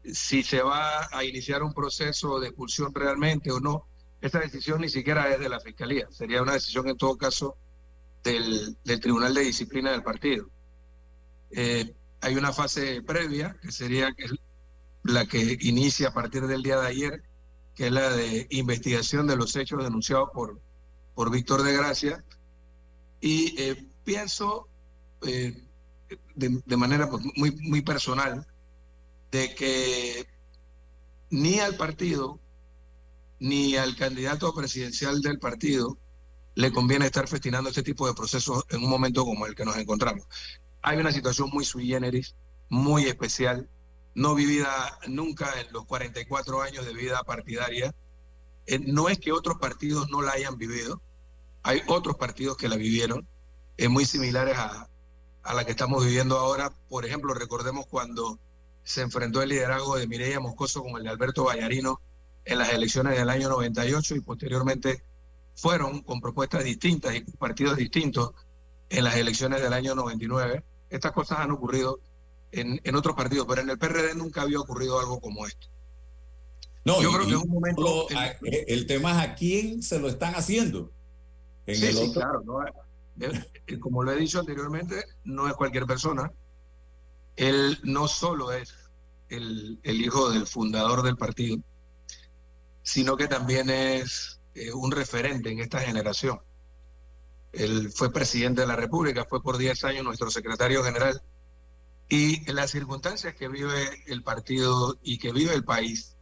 [0.05, 3.85] Si se va a iniciar un proceso de expulsión realmente o no,
[4.21, 7.57] esta decisión ni siquiera es de la Fiscalía, sería una decisión en todo caso
[8.23, 10.49] del, del Tribunal de Disciplina del partido.
[11.51, 14.15] Eh, hay una fase previa, que sería
[15.03, 17.23] la que inicia a partir del día de ayer,
[17.75, 20.59] que es la de investigación de los hechos denunciados por,
[21.15, 22.23] por Víctor de Gracia.
[23.21, 24.67] Y eh, pienso
[25.25, 25.63] eh,
[26.35, 28.45] de, de, manera pues, muy, muy personal
[29.31, 30.27] de que
[31.29, 32.39] ni al partido
[33.39, 35.97] ni al candidato presidencial del partido
[36.55, 39.77] le conviene estar festinando este tipo de procesos en un momento como el que nos
[39.77, 40.25] encontramos.
[40.81, 42.35] Hay una situación muy sui generis,
[42.69, 43.69] muy especial,
[44.15, 47.93] no vivida nunca en los 44 años de vida partidaria.
[48.65, 51.01] Eh, no es que otros partidos no la hayan vivido,
[51.63, 53.27] hay otros partidos que la vivieron,
[53.77, 54.89] eh, muy similares a,
[55.43, 56.73] a la que estamos viviendo ahora.
[56.89, 58.39] Por ejemplo, recordemos cuando
[58.83, 62.01] se enfrentó el liderazgo de Mireya Moscoso con el de Alberto Vallarino
[62.45, 65.03] en las elecciones del año 98 y posteriormente
[65.55, 68.31] fueron con propuestas distintas y partidos distintos
[68.89, 70.63] en las elecciones del año 99.
[70.89, 71.99] Estas cosas han ocurrido
[72.51, 75.67] en, en, otros partidos, pero en el PRD nunca había ocurrido algo como esto.
[76.85, 79.99] No, Yo creo que en un momento- a- eh, el tema es a quién se
[79.99, 80.91] lo están haciendo.
[81.65, 82.41] En Sí, el sí, otro- claro.
[82.45, 82.65] ¿no?
[82.65, 82.71] Eh,
[83.67, 86.31] eh, Como lo he dicho anteriormente, no es cualquier persona.
[87.35, 88.73] Él no solo es
[89.29, 91.57] el, el hijo del fundador del partido,
[92.83, 96.39] sino que también es eh, un referente en esta generación.
[97.53, 101.21] Él fue presidente de la República, fue por 10 años nuestro secretario general.
[102.09, 106.15] Y en las circunstancias que vive el partido y que vive el país,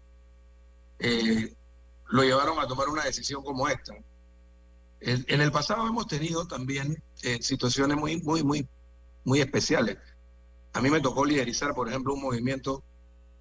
[0.99, 1.55] eh,
[2.07, 3.93] lo llevaron a tomar una decisión como esta.
[5.01, 8.67] En, el pasado hemos tenido también eh, situaciones muy, muy, muy,
[9.23, 9.97] muy especiales.
[10.73, 12.83] A mí me tocó liderizar, por ejemplo, un movimiento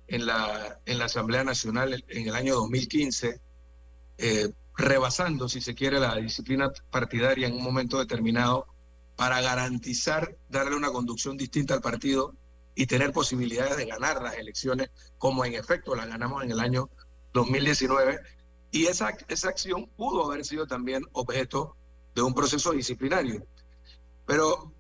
[0.07, 3.41] en la, en la Asamblea Nacional en el año 2015,
[4.19, 8.67] eh, rebasando, si se quiere, la disciplina partidaria en un momento determinado
[9.17, 12.35] para garantizar darle una conducción distinta al partido
[12.75, 16.91] y tener posibilidades de ganar las elecciones, como en efecto las ganamos en el año
[17.33, 18.21] 2019.
[18.73, 21.77] Y esa, esa acción pudo haber sido también objeto
[22.15, 23.47] de un proceso disciplinario.
[24.27, 24.73] Pero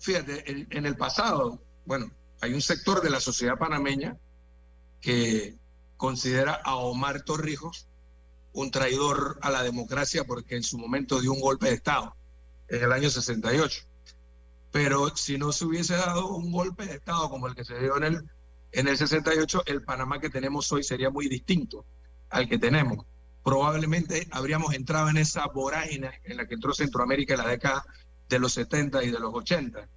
[0.00, 2.10] fíjate, en, en el pasado, bueno,
[2.40, 4.16] hay un sector de la sociedad panameña
[5.00, 5.56] que
[5.96, 7.86] considera a Omar Torrijos
[8.52, 12.16] un traidor a la democracia porque en su momento dio un golpe de Estado
[12.68, 13.82] en el año 68.
[14.72, 17.96] Pero si no se hubiese dado un golpe de Estado como el que se dio
[17.96, 18.30] en el,
[18.72, 21.84] en el 68, el Panamá que tenemos hoy sería muy distinto
[22.30, 23.04] al que tenemos.
[23.42, 27.84] Probablemente habríamos entrado en esa vorágine en la que entró Centroamérica en la década
[28.28, 29.88] de los 70 y de los 80.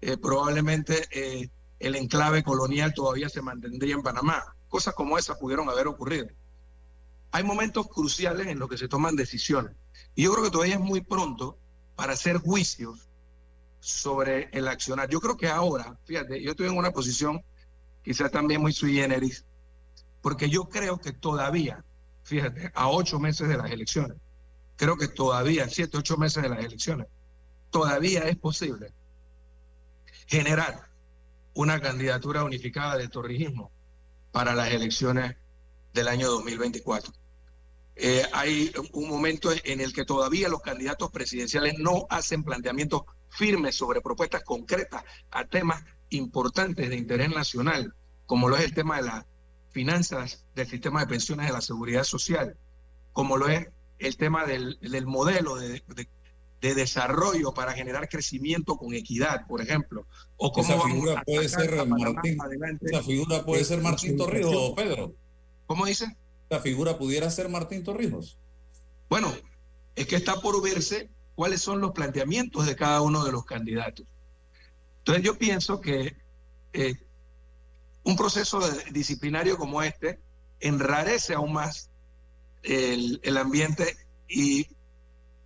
[0.00, 4.56] Eh, probablemente eh, el enclave colonial todavía se mantendría en Panamá.
[4.68, 6.28] Cosas como esas pudieron haber ocurrido.
[7.36, 9.76] Hay momentos cruciales en los que se toman decisiones.
[10.14, 11.58] Y yo creo que todavía es muy pronto
[11.94, 13.10] para hacer juicios
[13.78, 15.10] sobre el accionar.
[15.10, 17.44] Yo creo que ahora, fíjate, yo estoy en una posición
[18.02, 19.44] quizás también muy sui generis,
[20.22, 21.84] porque yo creo que todavía,
[22.22, 24.16] fíjate, a ocho meses de las elecciones,
[24.76, 27.06] creo que todavía, siete, ocho meses de las elecciones,
[27.68, 28.94] todavía es posible
[30.26, 30.88] generar
[31.52, 33.70] una candidatura unificada de torrijismo
[34.32, 35.36] para las elecciones
[35.92, 37.25] del año 2024.
[37.96, 43.74] Eh, hay un momento en el que todavía los candidatos presidenciales no hacen planteamientos firmes
[43.74, 47.94] sobre propuestas concretas a temas importantes de interés nacional,
[48.26, 49.24] como lo es el tema de las
[49.70, 52.56] finanzas del sistema de pensiones de la seguridad social,
[53.12, 53.66] como lo es
[53.98, 56.08] el tema del, del modelo de, de-
[56.60, 60.06] de desarrollo para generar crecimiento con equidad, por ejemplo,
[60.38, 62.40] o cómo Esa figura puede ser Martín.
[62.40, 64.72] adelante Esa figura puede de ser Martín Torrijos.
[64.74, 65.14] Pedro.
[65.66, 66.16] ¿Cómo dice?
[66.48, 68.38] Esa figura pudiera ser Martín Torrijos.
[69.08, 69.32] Bueno,
[69.94, 74.06] es que está por verse cuáles son los planteamientos de cada uno de los candidatos.
[74.98, 76.16] Entonces yo pienso que
[76.72, 76.94] eh,
[78.04, 80.20] un proceso disciplinario como este
[80.60, 81.90] enrarece aún más
[82.62, 83.96] el, el ambiente
[84.28, 84.66] y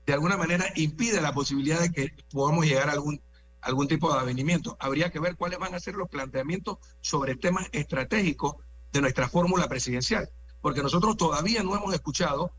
[0.06, 3.20] de alguna manera impide la posibilidad de que podamos llegar a algún,
[3.60, 4.76] algún tipo de avenimiento.
[4.80, 8.56] Habría que ver cuáles van a ser los planteamientos sobre temas estratégicos
[8.92, 10.28] de nuestra fórmula presidencial,
[10.60, 12.52] porque nosotros todavía no hemos escuchado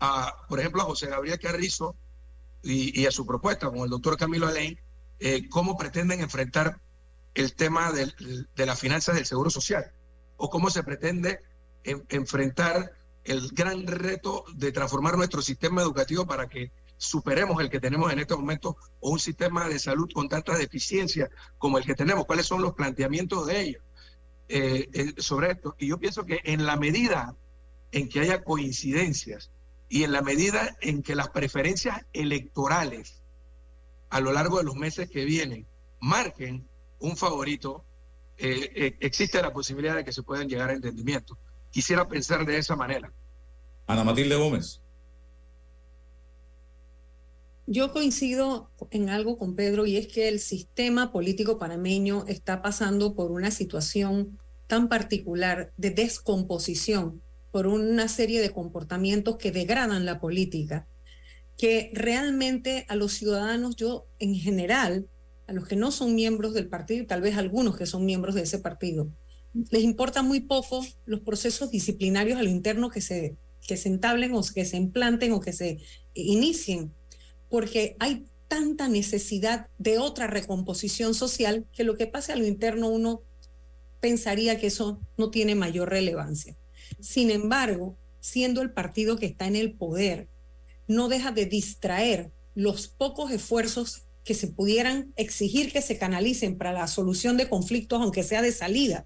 [0.00, 1.94] a, por ejemplo, a José Gabriel Carrizo
[2.62, 4.78] y, y a su propuesta con el doctor Camilo Alain,
[5.20, 6.80] eh, cómo pretenden enfrentar
[7.34, 9.92] el tema del- de las finanzas del Seguro Social
[10.36, 11.40] o cómo se pretende
[11.84, 12.92] en- enfrentar
[13.24, 18.18] el gran reto de transformar nuestro sistema educativo para que superemos el que tenemos en
[18.18, 22.26] este momento o un sistema de salud con tantas deficiencias como el que tenemos.
[22.26, 23.82] ¿Cuáles son los planteamientos de ellos
[24.48, 25.74] eh, eh, sobre esto?
[25.78, 27.34] Y yo pienso que en la medida
[27.92, 29.50] en que haya coincidencias
[29.88, 33.22] y en la medida en que las preferencias electorales
[34.08, 35.66] a lo largo de los meses que vienen
[36.00, 36.68] marquen
[36.98, 37.84] un favorito,
[38.36, 41.38] eh, eh, existe la posibilidad de que se puedan llegar a entendimiento.
[41.70, 43.12] Quisiera pensar de esa manera.
[43.86, 44.80] Ana Matilde Gómez.
[47.66, 53.14] Yo coincido en algo con Pedro y es que el sistema político panameño está pasando
[53.14, 57.22] por una situación tan particular de descomposición,
[57.52, 60.88] por una serie de comportamientos que degradan la política,
[61.56, 65.06] que realmente a los ciudadanos, yo en general,
[65.46, 68.34] a los que no son miembros del partido y tal vez algunos que son miembros
[68.34, 69.08] de ese partido,
[69.70, 73.36] les importa muy poco los procesos disciplinarios a lo interno que se,
[73.68, 75.78] que se entablen o que se implanten o que se
[76.14, 76.92] inicien
[77.52, 82.88] porque hay tanta necesidad de otra recomposición social que lo que pase a lo interno
[82.88, 83.20] uno
[84.00, 86.56] pensaría que eso no tiene mayor relevancia.
[87.02, 90.28] Sin embargo, siendo el partido que está en el poder,
[90.86, 96.72] no deja de distraer los pocos esfuerzos que se pudieran exigir que se canalicen para
[96.72, 99.04] la solución de conflictos, aunque sea de salida,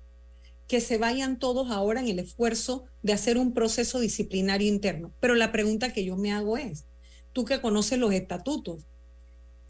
[0.68, 5.14] que se vayan todos ahora en el esfuerzo de hacer un proceso disciplinario interno.
[5.18, 6.84] Pero la pregunta que yo me hago es,
[7.32, 8.84] tú que conoces los estatutos,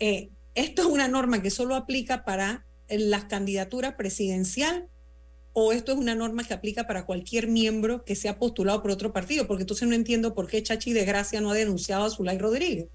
[0.00, 4.88] eh, ¿esto es una norma que solo aplica para las candidaturas presidencial
[5.58, 9.14] o esto es una norma que aplica para cualquier miembro que sea postulado por otro
[9.14, 9.46] partido?
[9.46, 12.88] Porque entonces no entiendo por qué Chachi de Gracia no ha denunciado a Zulay Rodríguez.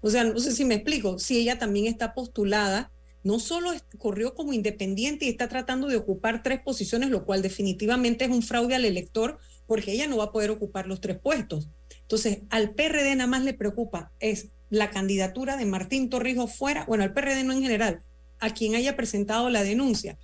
[0.00, 2.90] O sea, no sé si me explico, si ella también está postulada,
[3.24, 8.24] no solo corrió como independiente y está tratando de ocupar tres posiciones, lo cual definitivamente
[8.24, 11.68] es un fraude al elector porque ella no va a poder ocupar los tres puestos.
[12.00, 17.04] Entonces, al PRD nada más le preocupa es la candidatura de Martín Torrijos fuera, bueno,
[17.04, 18.02] al PRD no en general,
[18.38, 20.16] a quien haya presentado la denuncia.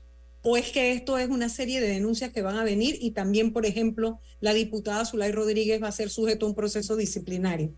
[0.42, 3.52] O es que esto es una serie de denuncias que van a venir y también,
[3.52, 7.72] por ejemplo, la diputada Zulay Rodríguez va a ser sujeto a un proceso disciplinario.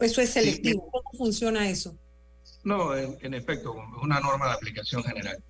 [0.00, 0.90] Eso es selectivo.
[0.90, 1.96] ¿Cómo funciona eso?
[2.64, 5.42] No, en, en efecto, es una norma de aplicación general.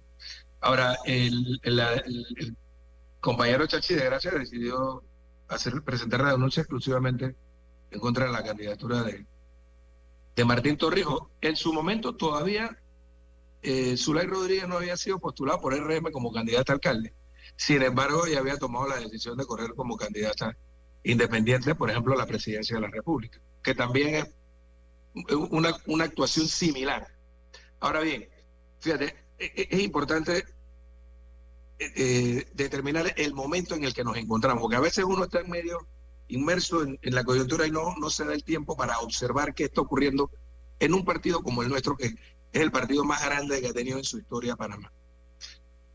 [0.61, 2.57] Ahora, el, el- la- el- el
[3.21, 5.03] compañero Chachi de Gracia decidió
[5.49, 7.35] hacer, presentar la denuncia exclusivamente
[7.91, 9.25] en contra de la candidatura de,
[10.37, 11.23] de Martín Torrijos.
[11.41, 12.77] En su momento todavía
[13.67, 17.15] eh, Zulay Rodríguez no había sido postulado por RM como candidata alcalde.
[17.57, 20.57] Sin embargo, ella había tomado la decisión de correr como candidata
[21.03, 24.27] independiente, por ejemplo, a la presidencia de la República, que también es
[25.51, 27.07] una, una actuación similar.
[27.81, 28.29] Ahora bien,
[28.81, 30.45] fíjate, e- e- es importante
[31.79, 35.41] eh, eh, determinar el momento en el que nos encontramos, porque a veces uno está
[35.41, 35.87] en medio
[36.29, 39.65] inmerso en, en la coyuntura y no, no se da el tiempo para observar qué
[39.65, 40.31] está ocurriendo
[40.81, 42.15] en un partido como el nuestro, que
[42.57, 44.91] es el partido más grande que ha tenido en su historia Panamá.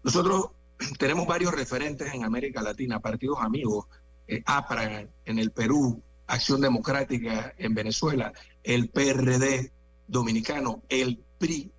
[0.04, 0.52] Nosotros
[0.98, 3.86] tenemos varios referentes en América Latina, partidos amigos,
[4.28, 8.32] eh, APRA en el Perú, Acción Democrática en Venezuela,
[8.64, 9.72] el PRD
[10.08, 11.72] dominicano, el PRI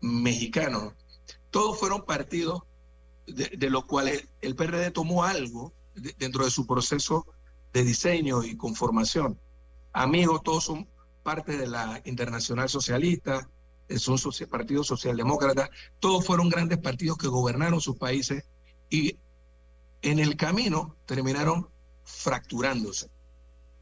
[0.00, 0.94] mexicano.
[1.50, 2.62] Todos fueron partidos
[3.26, 7.26] de, los cuales el PRD tomó algo de- dentro de su proceso
[7.72, 9.38] de diseño y conformación.
[9.92, 10.88] Amigos, todos son
[11.22, 13.48] parte de la Internacional Socialista,
[13.98, 14.18] son
[14.48, 18.44] partidos socialdemócratas, todos fueron grandes partidos que gobernaron sus países
[18.88, 19.18] y
[20.02, 21.68] en el camino terminaron
[22.04, 23.10] fracturándose.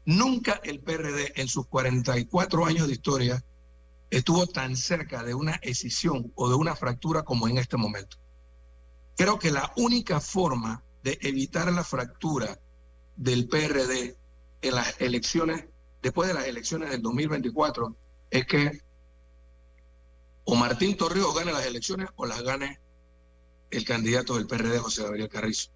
[0.05, 3.43] Nunca el PRD en sus 44 años de historia
[4.09, 8.17] estuvo tan cerca de una escisión o de una fractura como en este momento.
[9.15, 12.59] Creo que la única forma de evitar la fractura
[13.15, 14.17] del PRD
[14.61, 15.65] en las elecciones,
[16.01, 17.95] después de las elecciones del 2024,
[18.31, 18.81] es que
[20.51, 22.79] o Martín Torrijos gane las elecciones o las gane
[23.69, 25.69] el candidato del PRD, José Gabriel Carrizo.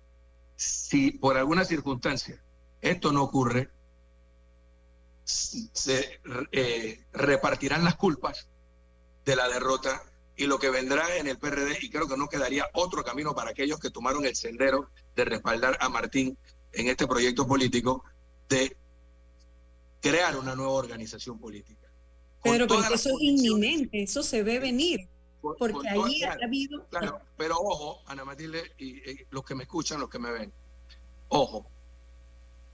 [0.56, 2.44] Si por alguna circunstancia
[2.82, 3.70] esto no ocurre,
[5.24, 6.20] se
[6.52, 8.48] eh, repartirán las culpas
[9.24, 10.02] de la derrota
[10.36, 13.52] y lo que vendrá en el PRD, y creo que no quedaría otro camino para
[13.52, 16.36] aquellos que tomaron el sendero de respaldar a Martín
[16.72, 18.04] en este proyecto político,
[18.50, 18.76] de
[20.02, 21.83] crear una nueva organización política.
[22.44, 25.08] Pero, eso es inminente, eso se ve venir.
[25.42, 26.86] Porque con ahí todas- ha habido...
[26.88, 30.54] Claro, pero ojo, Ana Matilde, y, y los que me escuchan, los que me ven,
[31.30, 31.66] ojo,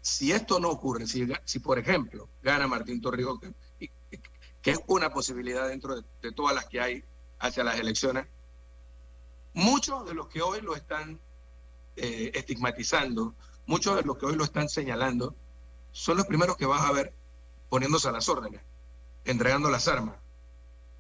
[0.02, 5.68] si esto no ocurre, si, si por ejemplo gana Martín Torrijos, que, es una posibilidad
[5.68, 7.04] dentro de, de todas las que hay
[7.40, 8.28] hacia las elecciones,
[9.54, 11.20] muchos de los que hoy lo están
[11.96, 13.34] eh, estigmatizando,
[13.66, 15.36] muchos de los que hoy lo están señalando,
[15.92, 17.14] son los primeros que vas a ver
[17.70, 18.62] poniéndose a las órdenes,
[19.26, 20.16] entregando las armas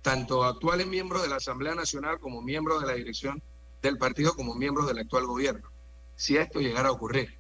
[0.01, 3.41] tanto actuales miembros de la Asamblea Nacional como miembros de la dirección
[3.82, 5.70] del partido como miembros del actual gobierno,
[6.15, 7.38] si esto llegara a ocurrir.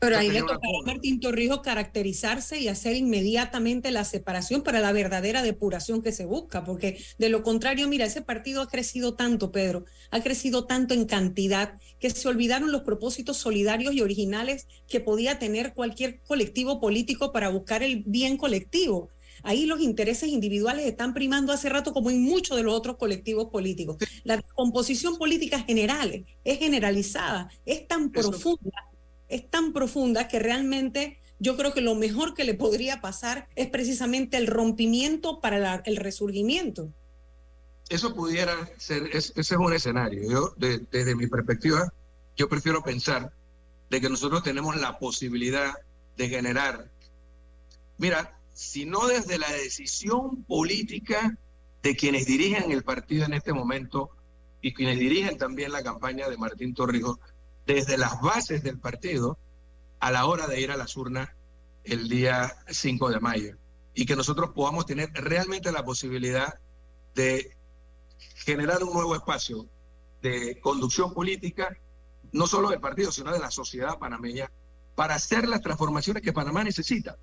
[0.00, 4.92] Pero ahí le tocará a Martín Torrijos caracterizarse y hacer inmediatamente la separación para la
[4.92, 9.50] verdadera depuración que se busca, porque de lo contrario, mira, ese partido ha crecido tanto,
[9.50, 15.00] Pedro, ha crecido tanto en cantidad que se olvidaron los propósitos solidarios y originales que
[15.00, 19.10] podía tener cualquier colectivo político para buscar el bien colectivo.
[19.48, 23.48] Ahí los intereses individuales están primando hace rato como en muchos de los otros colectivos
[23.50, 23.96] políticos.
[24.22, 28.70] La composición política general es generalizada, es tan profunda
[29.30, 33.68] es tan profunda que realmente yo creo que lo mejor que le podría pasar es
[33.68, 36.90] precisamente el rompimiento para la- el resurgimiento.
[37.88, 40.30] Eso pudiera ser, es- ese es un escenario.
[40.30, 41.90] Yo, de- desde mi perspectiva,
[42.36, 43.32] yo prefiero pensar
[43.90, 45.72] de que nosotros tenemos la posibilidad
[46.18, 46.90] de generar,
[47.98, 51.38] mira, si no desde la decisión política
[51.80, 54.10] de quienes dirigen el partido en este momento
[54.60, 57.20] y quienes dirigen también la campaña de Martín Torrijos,
[57.66, 59.38] desde las bases del partido
[60.00, 61.28] a la hora de ir a las urnas
[61.84, 63.56] el día 5 de mayo.
[63.94, 66.58] Y que nosotros podamos tener realmente la posibilidad
[67.14, 67.56] de
[68.44, 69.66] generar un nuevo espacio
[70.20, 71.78] de conducción política
[72.32, 74.50] no solo del partido, sino de la sociedad panameña,
[74.96, 77.16] para hacer las transformaciones que Panamá necesita.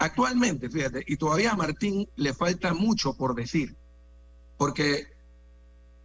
[0.00, 3.76] Actualmente, fíjate, y todavía a Martín le falta mucho por decir,
[4.56, 4.94] porque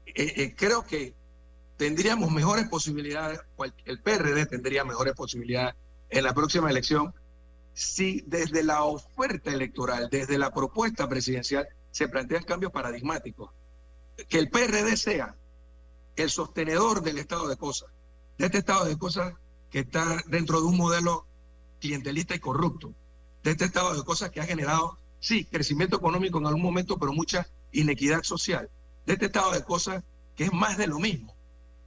[0.06, 1.16] eh, eh, creo que
[1.78, 3.40] tendríamos mejores posibilidades,
[3.86, 5.76] el PRD tendría mejores posibilidades
[6.10, 7.14] en la próxima elección
[7.74, 13.52] si desde la oferta electoral, desde la propuesta presidencial, se plantean cambios paradigmáticos.
[14.28, 15.38] Que el PRD sea
[16.18, 17.90] el sostenedor del estado de cosas,
[18.38, 19.36] de este estado de cosas
[19.70, 21.28] que está dentro de un modelo
[21.80, 22.94] clientelista y corrupto,
[23.46, 27.14] de este estado de cosas que ha generado, sí, crecimiento económico en algún momento, pero
[27.14, 28.72] mucha inequidad social,
[29.06, 30.04] de este estado de cosas
[30.36, 31.36] que es más de lo mismo.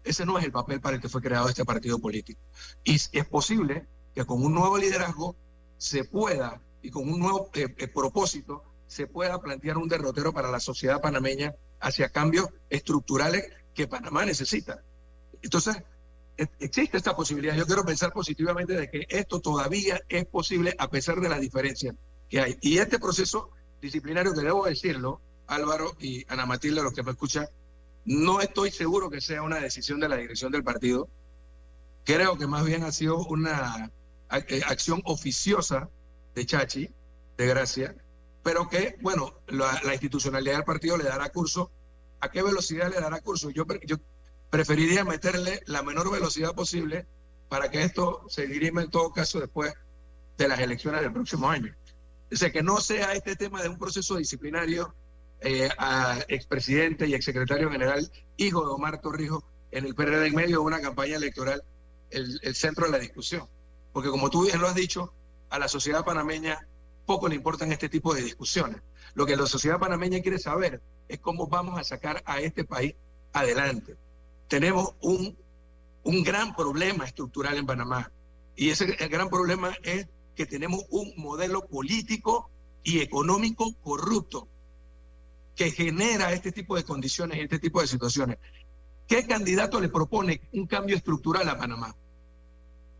[0.05, 2.41] Ese no es el papel para el que fue creado este partido político.
[2.85, 5.35] Y es posible que con un nuevo liderazgo
[5.79, 10.53] se pueda, y con un nuevo eh, eh, propósito, se pueda plantear un derrotero para
[10.53, 13.45] la sociedad panameña hacia cambios estructurales
[13.75, 14.85] que Panamá necesita.
[15.43, 15.83] Entonces,
[16.61, 17.55] existe esta posibilidad.
[17.57, 21.95] Yo quiero pensar positivamente de que esto todavía es posible a pesar de las diferencias
[22.29, 22.57] que hay.
[22.61, 27.49] Y este proceso disciplinario, que debo decirlo, Álvaro y Ana Matilde, los que me escuchan,
[28.05, 31.09] no estoy seguro que sea una decisión de la dirección del partido.
[32.05, 33.91] Creo que más bien ha sido una
[34.31, 35.91] eh, acción oficiosa
[36.35, 36.89] de Chachi,
[37.37, 37.97] de Gracia,
[38.43, 41.71] pero que, bueno, la, la institucionalidad del partido le dará curso.
[42.21, 43.51] ¿A qué velocidad le dará curso?
[43.51, 43.97] Yo, yo
[44.51, 47.07] preferiría meterle la menor velocidad posible
[47.49, 49.73] para que esto se dirima en todo caso después
[50.37, 51.75] de las elecciones del próximo año.
[52.31, 54.95] O sea, que no sea este tema de un proceso disciplinario
[55.41, 60.57] eh, a expresidente y exsecretario general, hijo de Omar Torrijos, en el PRD en medio
[60.57, 61.63] de una campaña electoral,
[62.11, 63.47] el, el centro de la discusión.
[63.93, 65.13] Porque como tú bien lo has dicho,
[65.51, 66.67] a la sociedad panameña
[67.07, 68.83] poco le importan este tipo de discusiones.
[69.15, 72.95] Lo que la sociedad panameña quiere saber es cómo vamos a sacar a este país
[73.33, 73.97] adelante.
[74.49, 75.37] Tenemos un,
[76.03, 78.11] un gran problema estructural en Panamá.
[78.57, 82.51] Y ese el gran problema es que tenemos un modelo político
[82.83, 84.49] y económico corrupto
[85.55, 88.39] que genera este tipo de condiciones y este tipo de situaciones.
[89.07, 91.95] ¿Qué candidato le propone un cambio estructural a Panamá?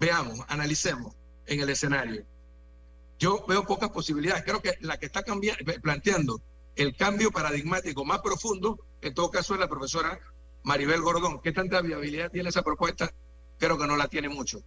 [0.01, 1.15] Veamos, analicemos
[1.47, 2.25] en el escenario.
[3.19, 4.45] Yo veo pocas posibilidades.
[4.45, 5.23] Creo que la que está
[5.83, 6.41] planteando
[6.77, 10.19] el cambio paradigmático más profundo, en todo caso, es la profesora
[10.63, 11.41] Maribel Gordón.
[11.41, 13.13] ¿Qué tanta viabilidad tiene esa propuesta?
[13.59, 14.63] Creo que no la tiene mucho.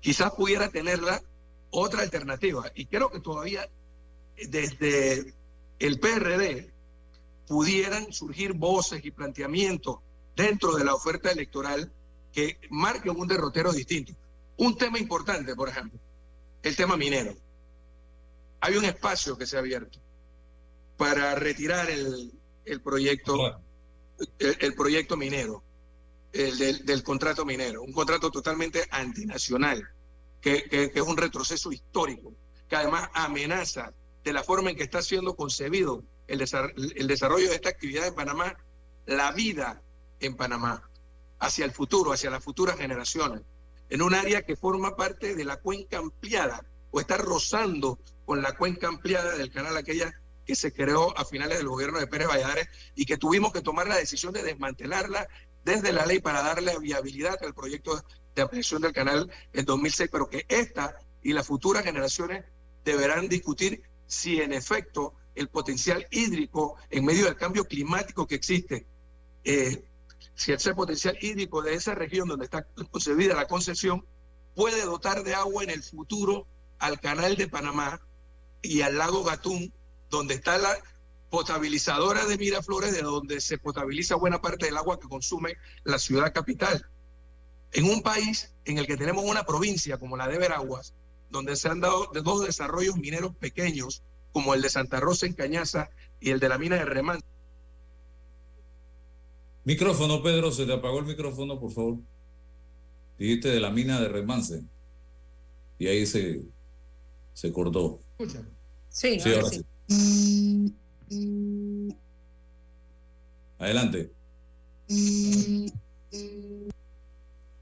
[0.00, 1.22] Quizás pudiera tenerla
[1.70, 2.70] otra alternativa.
[2.74, 3.68] Y creo que todavía
[4.48, 5.34] desde
[5.78, 6.72] el PRD
[7.46, 9.98] pudieran surgir voces y planteamientos
[10.36, 11.92] dentro de la oferta electoral
[12.32, 14.12] que marquen un derrotero distinto.
[14.56, 15.98] Un tema importante, por ejemplo,
[16.62, 17.34] el tema minero.
[18.60, 19.98] Hay un espacio que se ha abierto
[20.96, 22.32] para retirar el,
[22.64, 23.60] el proyecto,
[24.38, 25.62] el, proyecto minero,
[26.32, 29.82] el del, contrato minero, un contrato totalmente antinacional,
[30.40, 32.32] que, que- es un retroceso histórico,
[32.68, 33.92] que además amenaza
[34.24, 38.06] de la forma en que está siendo concebido el, desar- el desarrollo de esta actividad
[38.06, 38.56] en Panamá,
[39.06, 39.82] la vida
[40.20, 40.88] en Panamá,
[41.38, 43.42] hacia el futuro, hacia las futuras generaciones,
[43.88, 48.52] en un área que forma parte de la cuenca ampliada o está rozando con la
[48.56, 50.12] cuenca ampliada del canal aquella
[50.50, 53.86] que se creó a finales del gobierno de Pérez Valladares y que tuvimos que tomar
[53.86, 55.28] la decisión de desmantelarla
[55.64, 60.28] desde la ley para darle viabilidad al proyecto de ampliación del canal en 2006, pero
[60.28, 62.44] que esta y las futuras generaciones
[62.84, 68.88] deberán discutir si en efecto el potencial hídrico en medio del cambio climático que existe,
[69.44, 69.84] eh,
[70.34, 74.04] si ese potencial hídrico de esa región donde está concebida la concesión
[74.56, 76.48] puede dotar de agua en el futuro
[76.80, 78.00] al canal de Panamá
[78.62, 79.72] y al lago Gatún,
[80.10, 80.76] donde está la
[81.30, 85.54] potabilizadora de Miraflores, de donde se potabiliza buena parte del agua que consume
[85.84, 86.84] la ciudad capital.
[87.72, 90.92] En un país en el que tenemos una provincia como la de Veraguas,
[91.30, 94.02] donde se han dado de dos desarrollos mineros pequeños,
[94.32, 97.20] como el de Santa Rosa en Cañaza y el de la mina de Remán.
[99.64, 101.98] Micrófono, Pedro, se te apagó el micrófono, por favor.
[103.18, 104.64] Dijiste de la mina de Remance.
[105.78, 106.42] Y ahí se,
[107.34, 108.00] se cortó.
[108.88, 109.64] Sí, Sí, ahora sí.
[113.58, 114.12] Adelante.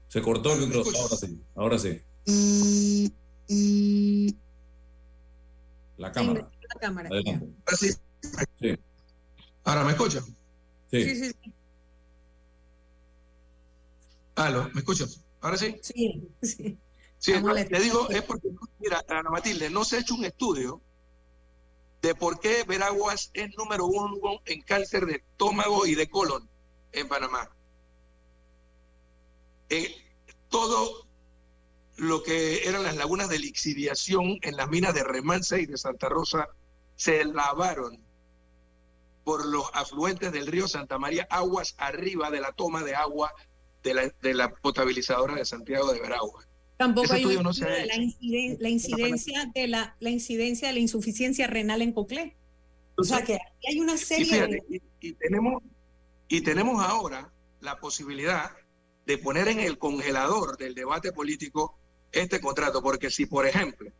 [0.07, 0.97] Se cortó el micrófono.
[0.99, 1.43] Ahora sí.
[1.55, 2.01] Ahora sí.
[5.97, 6.49] La cámara.
[6.73, 7.09] La cámara.
[7.09, 7.47] Adelante.
[7.65, 7.91] Ahora sí.
[8.61, 8.77] Sí.
[9.63, 10.23] Ahora, ¿me escuchan?
[10.91, 11.03] Sí.
[11.03, 11.53] Sí, sí, sí.
[14.35, 15.23] Aló, ¿me escuchas?
[15.41, 15.77] ¿Ahora sí?
[15.81, 16.77] Sí, sí.
[17.17, 18.47] Sí, le digo, es porque,
[18.79, 20.81] mira, Ana Matilde, no se ha hecho un estudio
[22.01, 26.49] de por qué Veraguas es número uno en cáncer de estómago y de colon
[26.91, 27.49] en Panamá.
[29.69, 29.95] Eh,
[30.49, 31.07] todo
[31.97, 36.07] lo que eran las lagunas de lixiviación en las minas de Remansa y de Santa
[36.09, 36.47] Rosa
[36.95, 38.01] se lavaron
[39.23, 43.33] por los afluentes del río Santa María, aguas arriba de la toma de agua
[43.83, 46.48] de la, de la potabilizadora de Santiago de Veragua.
[46.79, 48.01] Tampoco hay un no de la, hecho.
[48.01, 52.37] inciden- la incidencia de la, la incidencia de la insuficiencia renal en Coclé.
[52.95, 54.81] O sea que hay una Y, serie fíjate, de...
[55.01, 55.61] y- y tenemos,
[56.29, 58.51] y tenemos ahora la posibilidad
[59.05, 61.77] de poner en el congelador del debate político
[62.13, 63.91] este contrato, porque si, por ejemplo,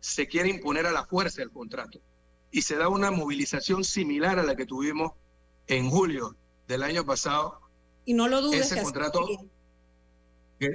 [0.00, 1.98] se quiere imponer a la fuerza el contrato
[2.50, 5.12] y se da una movilización similar a la que tuvimos
[5.66, 6.36] en julio
[6.68, 7.58] del año pasado,
[8.04, 9.26] Y no lo dudes ese que contrato.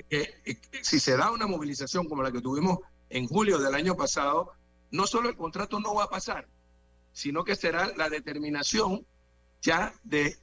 [0.10, 2.80] Que- que- que si se da una movilización como la que tuvimos
[3.10, 4.52] en julio del año pasado,
[4.92, 6.48] no solo el contrato no va a pasar,
[7.14, 9.06] sino que será la determinación
[9.62, 10.38] ya de,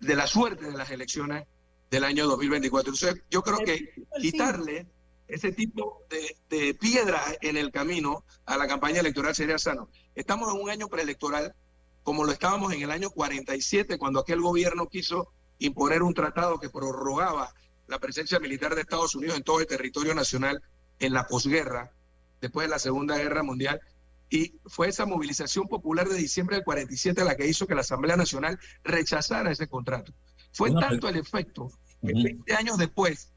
[0.00, 1.46] de la suerte de las elecciones
[1.90, 2.92] del año 2024.
[2.92, 4.86] Entonces, yo creo que quitarle
[5.28, 9.88] ese tipo de, de piedras en el camino a la campaña electoral sería sano.
[10.14, 11.54] Estamos en un año preelectoral,
[12.02, 16.70] como lo estábamos en el año 47, cuando aquel gobierno quiso imponer un tratado que
[16.70, 17.52] prorrogaba
[17.86, 20.62] la presencia militar de Estados Unidos en todo el territorio nacional
[20.98, 21.92] en la posguerra,
[22.40, 23.80] después de la Segunda Guerra Mundial.
[24.28, 28.16] Y fue esa movilización popular de diciembre del 47 la que hizo que la Asamblea
[28.16, 30.12] Nacional rechazara ese contrato.
[30.52, 31.68] Fue tanto el efecto
[32.00, 33.30] que 20 años después,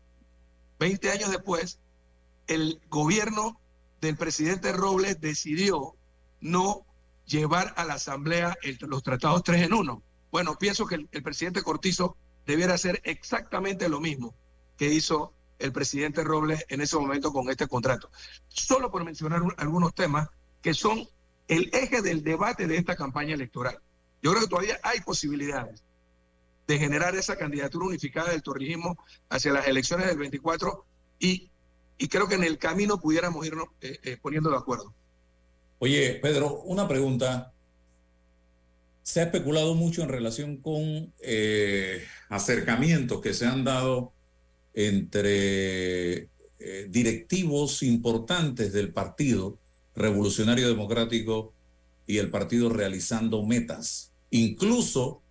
[0.80, 1.80] 20 años después,
[2.48, 3.60] el gobierno
[4.02, 5.96] del presidente Robles decidió
[6.42, 6.86] no
[7.26, 10.02] llevar a la Asamblea el- los tratados tres en uno.
[10.32, 12.18] Bueno, pienso que el, el presidente Cortizo
[12.50, 14.34] debiera hacer exactamente lo mismo
[14.76, 18.10] que hizo el presidente Robles en ese momento con este contrato.
[18.48, 20.30] Solo por mencionar un- algunos temas
[20.62, 21.08] que son
[21.48, 23.80] el eje del debate de esta campaña electoral.
[24.24, 25.84] Yo creo que todavía hay posibilidades
[26.68, 28.98] de generar esa candidatura unificada del torrijismo
[29.30, 30.86] hacia las elecciones del 24
[31.20, 31.52] y,
[31.98, 34.94] y creo que en el camino pudiéramos irnos eh, eh, poniendo de acuerdo.
[35.80, 37.54] Oye, Pedro, una pregunta.
[39.10, 44.14] Se ha especulado mucho en relación con eh, acercamientos que se han dado
[44.76, 46.30] entre
[46.60, 49.58] eh, directivos importantes del Partido
[49.96, 51.56] Revolucionario Democrático
[52.06, 54.12] y el partido realizando metas.
[54.30, 55.24] Incluso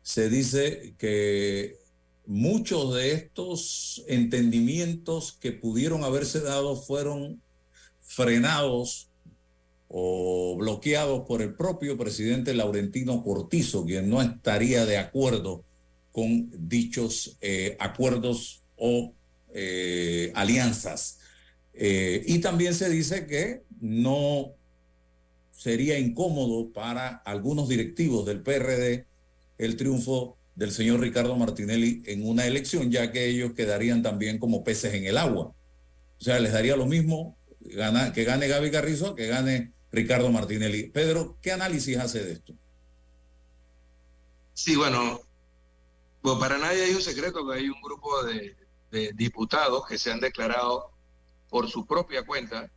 [0.00, 1.76] se dice que
[2.24, 7.42] muchos de estos entendimientos que pudieron haberse dado fueron
[8.00, 9.10] frenados
[9.88, 15.64] o bloqueados por el propio presidente Laurentino Cortizo, quien no estaría de acuerdo
[16.12, 19.12] con dichos eh, acuerdos o
[19.52, 21.18] eh, alianzas.
[21.74, 24.54] Eh, y también se dice que no
[25.50, 29.06] sería incómodo para algunos directivos del PRD
[29.58, 34.64] el triunfo del señor Ricardo Martinelli en una elección, ya que ellos quedarían también como
[34.64, 35.54] peces en el agua.
[36.18, 37.36] O sea, les daría lo mismo
[38.14, 40.90] que gane Gaby Carrizo que gane Ricardo Martinelli.
[40.90, 42.54] Pedro, ¿qué análisis hace de esto?
[44.52, 45.20] Sí, bueno,
[46.22, 48.56] pues para nadie es un secreto que hay un grupo de,
[48.90, 50.90] de diputados que se han declarado
[51.48, 52.70] por su propia cuenta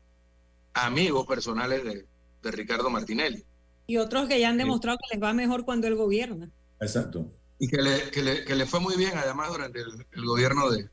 [0.74, 2.06] amigos personales de,
[2.44, 3.44] de Ricardo Martinelli.
[3.88, 6.52] Y otros que ya han demostrado que les va mejor cuando él gobierna.
[6.80, 7.32] Exacto.
[7.58, 10.70] Y que le, que le, que le fue muy bien además durante el, el gobierno
[10.70, 10.90] de,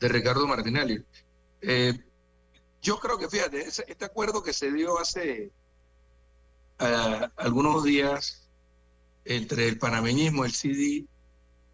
[0.00, 1.04] de Ricardo Martinelli.
[1.60, 1.98] Eh,
[2.82, 5.52] yo creo que, fíjate, este acuerdo que se dio hace
[6.80, 8.48] ah, algunos días
[9.24, 11.06] entre el panameñismo, el CD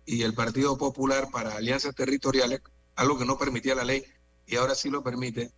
[0.04, 2.60] y el Partido Popular para alianzas territoriales,
[2.94, 4.04] algo que no permitía la ley
[4.46, 5.50] y ahora sí lo permite,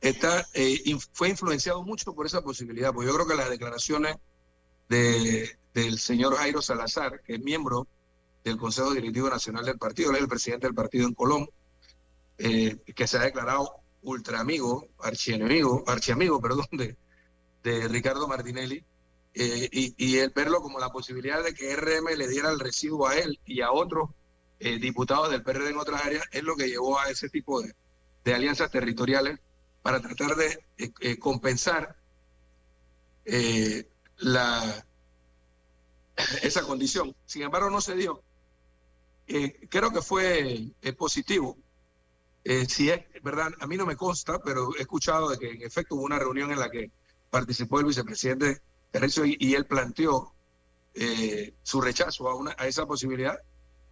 [0.00, 4.16] está, eh, fue influenciado mucho por esa posibilidad, porque yo creo que las declaraciones
[4.88, 7.88] de, del señor Jairo Salazar, que es miembro
[8.44, 11.48] del Consejo Directivo Nacional del partido, él es el presidente del partido en Colón,
[12.38, 16.96] eh, que se ha declarado ultra amigo, archienemigo, archiamigo, perdón, de,
[17.62, 18.84] de Ricardo Martinelli,
[19.36, 23.08] eh, y, y el verlo como la posibilidad de que RM le diera el recibo
[23.08, 24.10] a él y a otros
[24.60, 27.74] eh, diputados del PRD en otras áreas, es lo que llevó a ese tipo de,
[28.22, 29.40] de alianzas territoriales
[29.82, 31.96] para tratar de eh, compensar
[34.18, 34.86] la,
[36.42, 37.16] esa condición.
[37.26, 38.22] Sin embargo, no se dio.
[39.26, 41.58] Creo que fue positivo.
[42.68, 45.96] Si es verdad, a mí no me consta, pero he escuchado de que en efecto
[45.96, 46.90] hubo una reunión en la que
[47.30, 48.60] participó el vicepresidente
[48.94, 50.32] Terrencio y, él planteó
[50.94, 53.36] eh, su rechazo a, una, a esa posibilidad.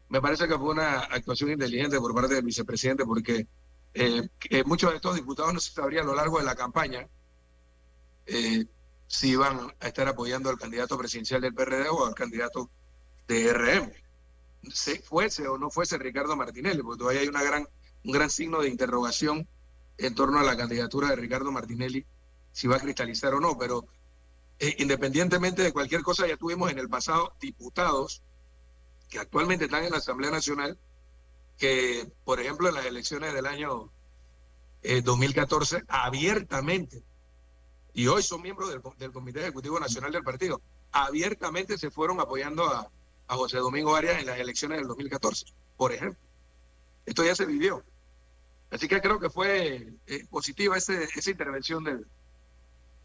[0.08, 3.48] Me parece que fue una actuación inteligente por parte del vicepresidente porque
[3.94, 4.28] eh,
[4.64, 7.08] muchos de estos diputados no se sabría a lo largo de la campaña
[8.26, 8.64] eh,
[9.08, 12.70] si iban a estar apoyando al candidato presidencial del PRD o al candidato
[13.26, 13.92] de RM.
[14.72, 17.66] Se fuese o no fuese Ricardo Martinelli, porque todavía hay una gran
[18.04, 19.46] un gran signo de interrogación
[19.98, 22.04] en torno a la candidatura de Ricardo Martinelli,
[22.52, 23.86] si va a cristalizar o no, pero
[24.58, 28.22] eh, independientemente de cualquier cosa, ya tuvimos en el pasado diputados
[29.08, 30.78] que actualmente están en la Asamblea Nacional,
[31.58, 33.90] que, por ejemplo, en las elecciones del año
[34.82, 37.02] eh, 2014, abiertamente,
[37.94, 40.60] y hoy son miembros del, del Comité Ejecutivo Nacional del Partido,
[40.92, 42.90] abiertamente se fueron apoyando a,
[43.28, 45.46] a José Domingo Arias en las elecciones del 2014,
[45.76, 46.18] por ejemplo.
[47.06, 47.82] Esto ya se vivió.
[48.72, 52.06] Así que creo que fue eh, positiva ese, esa intervención del,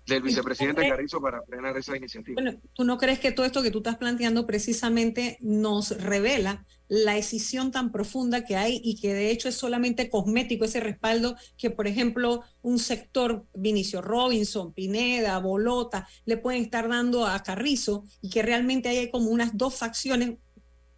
[0.08, 2.42] del vicepresidente Carrizo para frenar esa iniciativa.
[2.42, 7.18] Bueno, ¿tú no crees que todo esto que tú estás planteando precisamente nos revela la
[7.18, 11.70] escisión tan profunda que hay y que de hecho es solamente cosmético ese respaldo que,
[11.70, 18.30] por ejemplo, un sector, Vinicio Robinson, Pineda, Bolota, le pueden estar dando a Carrizo y
[18.30, 20.38] que realmente hay como unas dos facciones,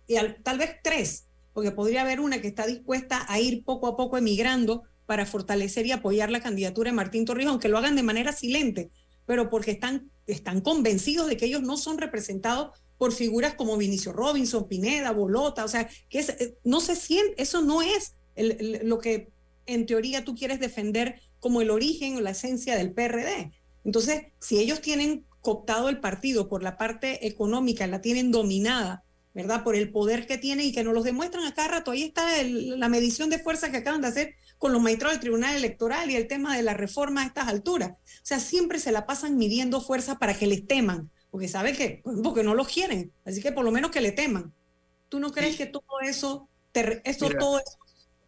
[0.05, 1.25] y al- tal vez tres,
[1.59, 5.85] porque podría haber una que está dispuesta a ir poco a poco emigrando para fortalecer
[5.85, 8.91] y apoyar la candidatura de Martín Torrijos, aunque lo hagan de manera silente,
[9.25, 14.13] pero porque están, están convencidos de que ellos no son representados por figuras como Vinicio
[14.13, 18.51] Robinson, Pineda, Bolota, o sea, que es, eh, no se siente, eso no es el-
[18.59, 19.27] el- lo que
[19.65, 23.51] en teoría tú quieres defender como el origen o la esencia del PRD.
[23.83, 29.03] Entonces, si ellos tienen cooptado el partido por la parte económica, la tienen dominada,
[29.33, 29.63] ¿verdad?
[29.63, 31.91] Por el poder que tiene y que nos los demuestran a cada rato.
[31.91, 35.21] Ahí está el- la medición de fuerza que acaban de hacer con los magistrados del
[35.21, 37.91] Tribunal Electoral y el tema de la reforma a estas alturas.
[37.91, 42.01] O sea, siempre se la pasan midiendo fuerza para que les teman, porque saben que,
[42.23, 44.53] porque no los quieren, así que por lo menos que le teman.
[45.09, 47.39] ¿Tú no crees que todo eso, te eso Mira.
[47.39, 47.77] todo eso,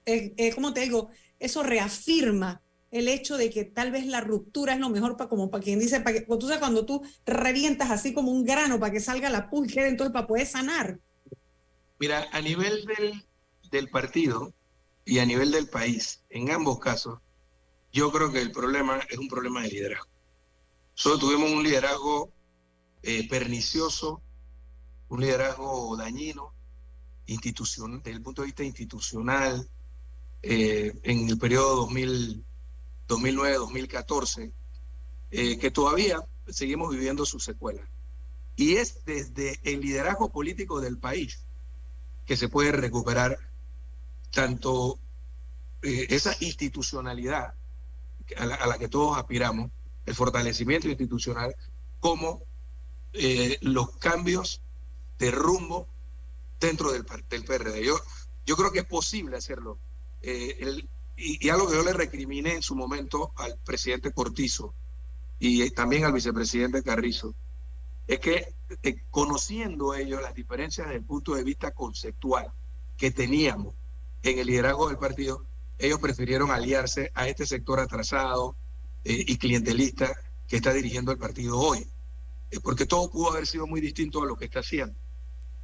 [0.06, 1.10] eh, eh, ¿cómo te digo?
[1.40, 5.50] Eso reafirma el hecho de que tal vez la ruptura es lo mejor para como
[5.50, 9.30] para quien dice, para que, cuando tú revientas así como un grano para que salga
[9.30, 11.00] la quede entonces para poder sanar.
[12.00, 13.26] Mira, a nivel del,
[13.72, 14.54] del partido
[15.06, 17.20] y a nivel del país, en ambos casos,
[17.94, 20.10] yo creo que el problema es un problema de liderazgo.
[20.94, 22.32] Solo tuvimos un liderazgo
[23.04, 24.22] eh, pernicioso,
[25.08, 26.54] un liderazgo dañino,
[27.26, 29.70] institucional, desde el punto de vista institucional,
[30.42, 32.44] eh, en el periodo 2000
[33.12, 34.52] 2009-2014,
[35.32, 37.88] eh, que todavía seguimos viviendo sus secuelas.
[38.56, 41.46] Y es desde el liderazgo político del país
[42.26, 43.38] que se puede recuperar
[44.32, 45.00] tanto
[45.82, 47.54] eh, esa institucionalidad
[48.38, 49.72] a la, que todos aspiramos,
[50.06, 51.54] el fortalecimiento institucional,
[52.00, 52.44] como
[53.14, 54.62] eh, los cambios
[55.20, 55.88] de rumbo
[56.60, 57.84] dentro del, del PRD.
[57.84, 58.00] Yo,
[58.46, 59.78] yo creo que es posible hacerlo.
[60.22, 60.88] El-
[61.22, 64.74] y, y algo que yo le recriminé en su momento al presidente Cortizo
[65.40, 67.34] y también al vicepresidente Carrizo,
[68.08, 68.54] es que
[68.84, 72.52] eh, conociendo ellos las diferencias desde el punto de vista conceptual
[72.98, 73.74] que teníamos
[74.24, 75.46] en el liderazgo del partido,
[75.78, 78.56] ellos prefirieron aliarse a este sector atrasado
[79.04, 80.14] eh, y clientelista
[80.48, 81.88] que está dirigiendo el partido hoy,
[82.52, 84.94] Eh, porque todo pudo haber sido muy distinto a lo que está haciendo.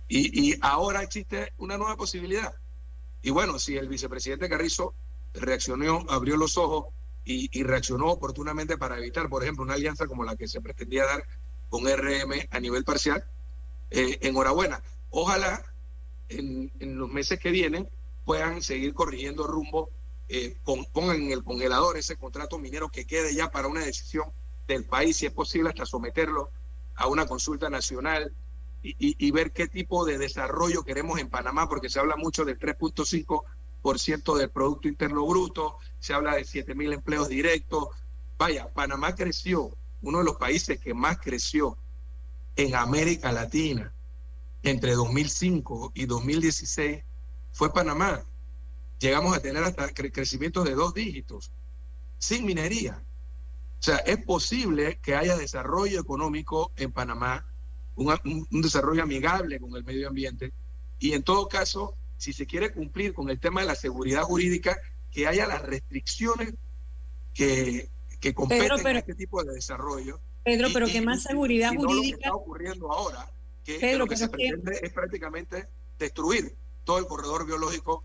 [0.08, 2.54] Y, y ahora existe una nueva posibilidad.
[3.22, 4.94] Y bueno, si el vicepresidente Carrizo
[5.40, 6.94] reaccionó, abrió los ojos
[7.26, 11.24] y, reaccionó oportunamente para evitar, por ejemplo, una alianza como la que se pretendía dar
[11.70, 13.26] con RM a nivel parcial,
[13.92, 14.82] eh, enhorabuena.
[15.10, 15.64] Ojalá
[16.30, 17.90] en, en los meses que vienen
[18.26, 19.90] puedan seguir corrigiendo rumbo,
[20.30, 20.58] eh,
[20.94, 24.32] pongan en el congelador ese contrato minero que quede ya para una decisión
[24.68, 26.52] del país, si es posible, hasta someterlo
[26.96, 28.34] a una consulta nacional
[28.82, 32.44] y, y- y ver qué tipo de desarrollo queremos en Panamá, porque se habla mucho
[32.46, 33.44] del 3.5%
[33.94, 37.90] del Producto Interno Bruto, se habla de 7 mil empleos directos.
[38.38, 41.78] Vaya, Panamá creció, uno de los países que más creció
[42.56, 43.94] en América Latina
[44.64, 47.04] entre 2005 y 2016
[47.54, 48.24] fue Panamá.
[49.00, 51.52] Llegamos a tener hasta cre- crecimientos de dos dígitos,
[52.18, 53.04] sin minería.
[53.80, 57.46] O sea, es posible que haya desarrollo económico en Panamá,
[57.96, 60.52] un- un desarrollo amigable con el medio ambiente,
[61.00, 64.78] y en todo caso, si se quiere cumplir con el tema de la seguridad jurídica,
[65.12, 66.54] que haya las restricciones
[67.34, 67.90] que,
[68.20, 70.20] que competen pero- a este tipo de desarrollo.
[70.44, 72.18] Pedro, Y- pero que más y- seguridad y no lo que jurídica.
[72.18, 73.30] está ocurriendo ahora,
[73.64, 75.68] que, Pedro, lo que se que- pretende es prácticamente
[76.00, 76.56] destruir
[76.86, 78.04] todo el corredor biológico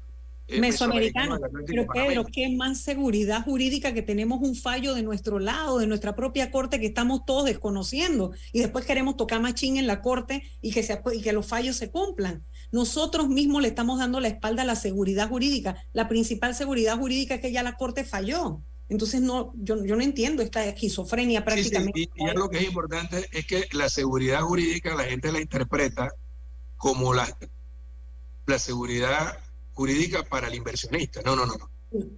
[0.48, 1.38] eh, mesoamericano.
[1.66, 1.86] Pero.
[1.86, 6.50] Pedro, ¿qué más seguridad jurídica que tenemos un fallo de nuestro lado, de nuestra propia
[6.50, 10.82] corte que estamos todos desconociendo y después queremos tocar machín en la corte y que,
[10.82, 12.44] se, y que los fallos se cumplan?
[12.72, 15.76] Nosotros mismos le estamos dando la espalda a la seguridad jurídica.
[15.92, 18.60] La principal seguridad jurídica es que ya la corte falló.
[18.88, 22.00] Entonces no, yo, yo no entiendo esta esquizofrenia Sí, sí, prácticamente.
[22.00, 26.08] y, y algo que es importante es que la seguridad jurídica la gente la interpreta
[26.76, 27.28] como la,
[28.46, 29.38] la seguridad
[29.72, 31.22] jurídica para el inversionista.
[31.24, 31.70] No, no, no, no.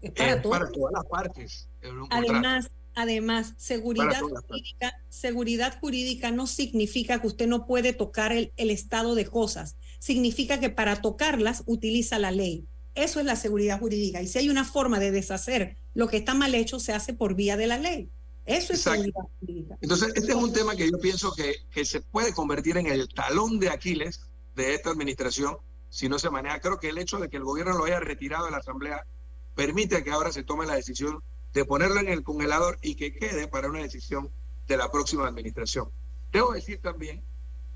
[0.02, 0.59] Es para, Es todos.
[0.59, 1.68] para todas las partes.
[2.11, 8.70] Además, además, seguridad jurídica, seguridad jurídica no significa que usted no puede tocar el, el
[8.70, 9.76] estado de cosas.
[10.05, 12.66] Significa que para tocarlas utiliza la ley.
[12.94, 14.20] Eso es la seguridad jurídica.
[14.20, 17.34] Y si hay una forma de deshacer lo que está mal hecho, se hace por
[17.34, 18.11] vía de la ley.
[18.44, 19.00] Eso es Exacto.
[19.00, 19.78] seguridad jurídica.
[19.80, 23.09] Entonces, este es un tema que yo pienso que, que se puede convertir en el
[23.09, 24.20] talón de Aquiles
[24.55, 25.57] de esta administración
[25.88, 26.61] si no se maneja.
[26.61, 29.07] Creo que el hecho de que el gobierno lo haya retirado de la Asamblea
[29.55, 31.22] permite que ahora se tome la decisión
[31.55, 34.30] de ponerlo en el congelador y que quede para una decisión
[34.66, 35.88] de la próxima administración.
[36.30, 37.24] Debo decir también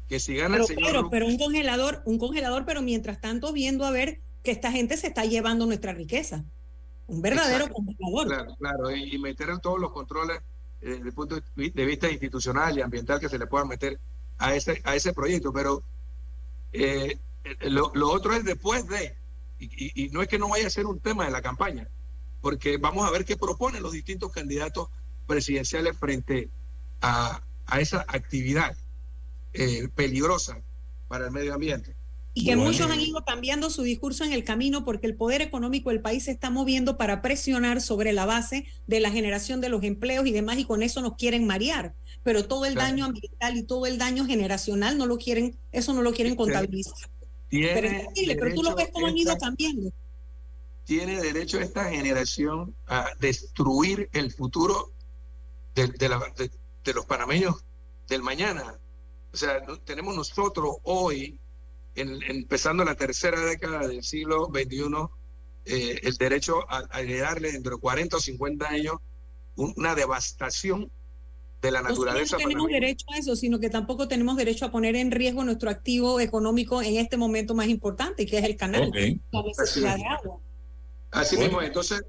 [0.09, 3.21] que si gana Pero, el señor pero, Lu- pero un congelador, un congelador, pero mientras
[3.21, 6.45] tanto viendo a ver que esta gente se está llevando nuestra riqueza.
[7.07, 7.75] Un verdadero Exacto.
[7.75, 8.27] congelador.
[8.29, 10.39] Claro, claro, y, y meter en todos los controles
[10.81, 13.69] eh, desde el punto de vi- de vista institucional y ambiental que se le puedan
[13.69, 13.99] meter
[14.39, 15.53] a ese, a ese proyecto.
[15.53, 15.83] Pero
[16.73, 19.15] eh, eh, lo, lo otro es después de,
[19.59, 21.89] y no es que no vaya a ser un tema de la campaña,
[22.41, 24.89] porque vamos a ver qué proponen los distintos candidatos
[25.27, 26.49] presidenciales frente
[27.01, 28.77] a, a esa actividad
[29.53, 30.61] eh, peligrosa
[31.09, 31.95] para el medio ambiente.
[32.35, 32.71] Y que Bueno.
[32.71, 36.25] muchos han ido cambiando su discurso en el camino porque el poder económico del país
[36.25, 40.31] se está moviendo para presionar sobre la base de la generación de los empleos y
[40.33, 41.95] demás, y con eso nos quieren marear.
[42.23, 42.91] Pero todo el Claro.
[42.91, 46.95] daño ambiental y todo el daño generacional no lo quieren, eso no lo quieren contabilizar.
[47.49, 49.91] Tiene Pero es posible, pero tú lo ves cómo han ido cambiando.
[50.85, 54.93] tiene derecho esta generación a destruir el futuro
[55.75, 56.51] de, de la- de-
[56.85, 57.57] de los panameños
[58.09, 58.79] del mañana.
[59.33, 61.39] O sea, no- tenemos nosotros hoy,
[61.95, 65.11] en- empezando la tercera década del siglo XXI,
[65.65, 68.95] eh, el derecho a, a heredarle dentro de 40 o 50 años
[69.57, 70.91] un- una devastación
[71.61, 72.37] de la No solo naturaleza.
[72.37, 72.81] no tenemos panameña.
[72.87, 76.81] derecho a eso, sino que tampoco tenemos derecho a poner en riesgo nuestro activo económico
[76.83, 78.95] en este momento más importante, que es el canal, Ok.
[79.33, 80.39] la necesidad Así de agua.
[81.11, 81.49] Así Bueno.
[81.51, 82.03] mismo, entonces,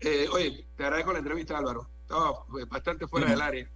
[0.00, 1.88] eh, oye, te agradezco la entrevista, Álvaro.
[2.02, 2.30] Estaba
[2.60, 3.64] eh, bastante fuera del área.
[3.64, 3.75] del aire.